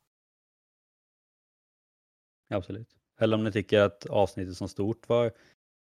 [2.49, 2.97] Absolut.
[3.19, 5.33] Eller om ni tycker att avsnittet som stort var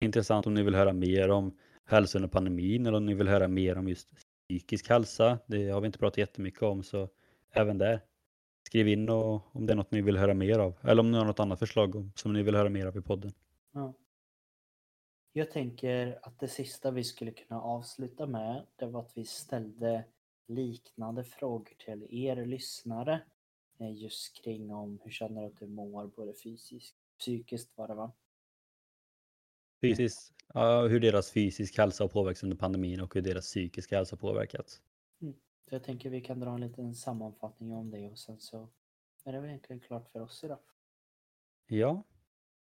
[0.00, 3.48] intressant, om ni vill höra mer om hälsa under pandemin eller om ni vill höra
[3.48, 4.08] mer om just
[4.48, 5.38] psykisk hälsa.
[5.46, 7.08] Det har vi inte pratat jättemycket om så
[7.50, 8.00] även där.
[8.66, 11.18] Skriv in och, om det är något ni vill höra mer av eller om ni
[11.18, 13.32] har något annat förslag om, som ni vill höra mer av i podden.
[13.72, 13.94] Ja.
[15.32, 20.04] Jag tänker att det sista vi skulle kunna avsluta med det var att vi ställde
[20.48, 23.22] liknande frågor till er lyssnare
[23.80, 27.94] eh, just kring om hur känner du att du mår både fysiskt psykiskt var det
[27.94, 28.12] va?
[29.80, 34.16] Fysiskt, ja, hur deras fysisk hälsa har påverkats under pandemin och hur deras psykiska hälsa
[34.16, 34.82] har påverkats.
[35.68, 38.68] Så jag tänker vi kan dra en liten sammanfattning om det och sen så
[39.24, 40.58] är det väl egentligen klart för oss idag.
[41.66, 42.02] Ja.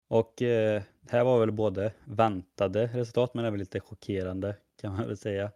[0.07, 5.17] Och eh, här var väl både väntade resultat men även lite chockerande kan man väl
[5.17, 5.51] säga.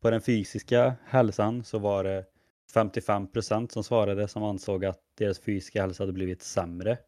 [0.00, 2.26] På den fysiska hälsan så var det
[2.74, 6.98] 55% som svarade som ansåg att deras fysiska hälsa hade blivit sämre.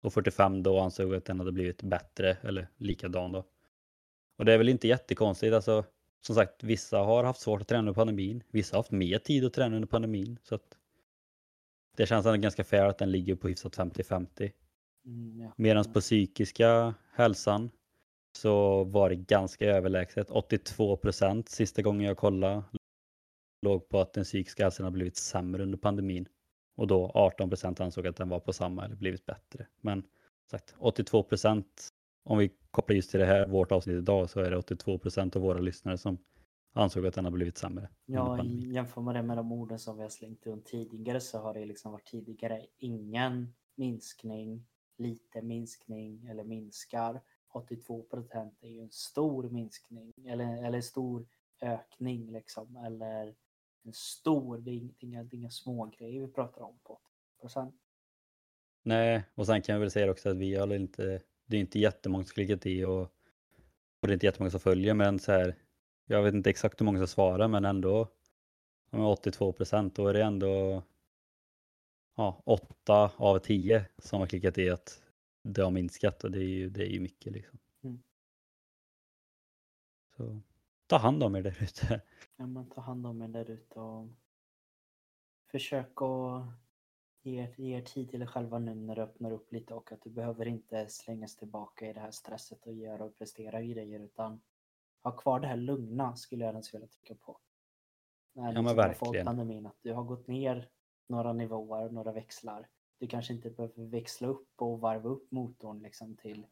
[0.00, 3.44] Och 45 då ansåg att den hade blivit bättre eller likadan då.
[4.38, 5.54] Och det är väl inte jättekonstigt.
[5.54, 5.84] Alltså,
[6.20, 8.42] som sagt, vissa har haft svårt att träna under pandemin.
[8.50, 10.38] Vissa har haft mer tid att träna under pandemin.
[10.42, 10.78] Så att
[11.96, 14.52] det känns ändå ganska fair att den ligger på hyfsat 50-50.
[15.04, 15.52] Mm, ja.
[15.56, 17.70] Medan på psykiska hälsan
[18.32, 20.30] så var det ganska överlägset.
[20.30, 22.62] 82 procent sista gången jag kollade
[23.62, 26.28] låg på att den psykiska hälsan har blivit sämre under pandemin.
[26.78, 29.66] Och då 18 procent ansåg att den var på samma eller blivit bättre.
[29.80, 30.02] Men
[30.50, 31.88] sagt 82 procent,
[32.24, 35.36] om vi kopplar just till det här, vårt avsnitt idag, så är det 82 procent
[35.36, 36.18] av våra lyssnare som
[36.72, 37.88] ansåg att den har blivit sämre.
[38.06, 41.54] Ja, jämför man det med de orden som vi har slängt runt tidigare så har
[41.54, 44.66] det liksom varit tidigare ingen minskning,
[44.98, 47.20] lite minskning eller minskar.
[47.52, 51.26] 82 procent är ju en stor minskning eller, eller stor
[51.62, 52.76] ökning liksom.
[52.76, 53.34] Eller
[53.82, 57.04] en stor, det är inga, det är inga, små grejer vi pratar om på 80
[57.40, 57.74] procent.
[58.82, 61.78] Nej, och sen kan jag väl säga också att vi har inte, det är inte
[61.78, 63.00] jättemånga som klickat i och,
[64.00, 65.54] och det är inte jättemånga som följer men så här,
[66.06, 68.08] jag vet inte exakt hur många som svarar men ändå
[68.90, 70.82] om 82 procent då är det ändå
[72.16, 75.02] ja, 8 av 10 som har klickat i att
[75.42, 77.58] det har minskat och det är ju, det är ju mycket liksom.
[77.82, 78.02] Mm.
[80.16, 80.40] Så
[80.88, 82.00] ta hand om er där ute.
[82.36, 84.08] Ja, men ta hand om er där ute och
[85.50, 86.46] försök att
[87.22, 89.92] ge er, ge er tid till er själva nu när du öppnar upp lite och
[89.92, 94.00] att du behöver inte slängas tillbaka i det här stresset och göra och prestera grejer
[94.00, 94.40] utan
[95.02, 97.38] ha kvar det här lugna skulle jag ens vilja trycka på.
[98.32, 99.26] När men liksom verkligen.
[99.26, 100.68] Pandemin, att du har gått ner
[101.06, 102.68] några nivåer, några växlar.
[102.98, 106.46] Du kanske inte behöver växla upp och varva upp motorn liksom till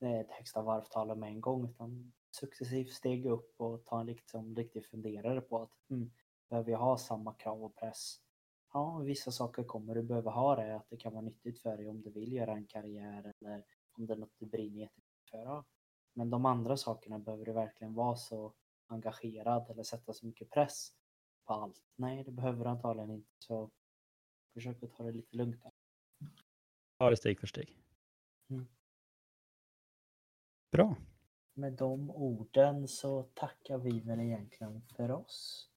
[0.00, 4.86] ett högsta varvtal med en gång utan successivt stega upp och ta en liksom riktig
[4.86, 6.10] funderare på att mm,
[6.48, 8.20] behöver jag ha samma krav och press?
[8.72, 11.88] Ja, vissa saker kommer du behöva ha det, att det kan vara nyttigt för dig
[11.88, 15.38] om du vill göra en karriär eller om det är något du brinner jättemycket för.
[15.38, 15.64] Ja.
[16.14, 18.54] Men de andra sakerna behöver du verkligen vara så
[18.86, 20.92] engagerad eller sätta så mycket press
[21.44, 21.82] på allt.
[21.96, 23.30] Nej, det behöver du antagligen inte.
[23.38, 23.70] Så
[24.54, 25.62] försök att ta det lite lugnt.
[26.98, 27.76] Ta det steg för steg.
[28.50, 28.66] Mm.
[30.70, 30.96] Bra.
[31.60, 35.68] Med de orden så tackar vi väl egentligen för oss.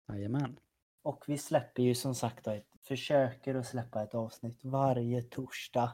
[0.07, 0.59] Jajamän.
[1.01, 5.91] Och vi släpper ju som sagt då ett, försöker att släppa ett avsnitt varje torsdag.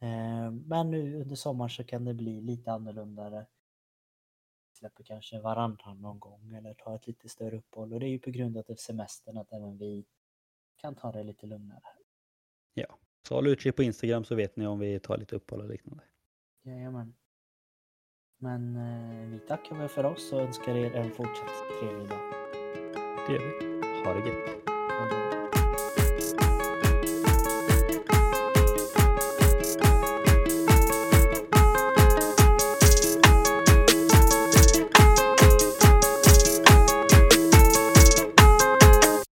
[0.00, 3.46] Eh, men nu under sommaren så kan det bli lite annorlunda.
[4.72, 8.18] Släpper kanske varannan någon gång eller tar ett lite större uppehåll och det är ju
[8.18, 10.04] på grund av semestern att även vi
[10.76, 11.82] kan ta det lite lugnare.
[12.74, 12.98] Ja,
[13.28, 16.04] så håll utkik på Instagram så vet ni om vi tar lite uppehåll och liknande.
[16.64, 17.14] Jajamän.
[18.38, 22.20] Men eh, vi tackar väl för oss och önskar er en fortsatt trevlig dag.
[23.26, 24.04] Det gör vi.
[24.04, 25.31] Ha det gött.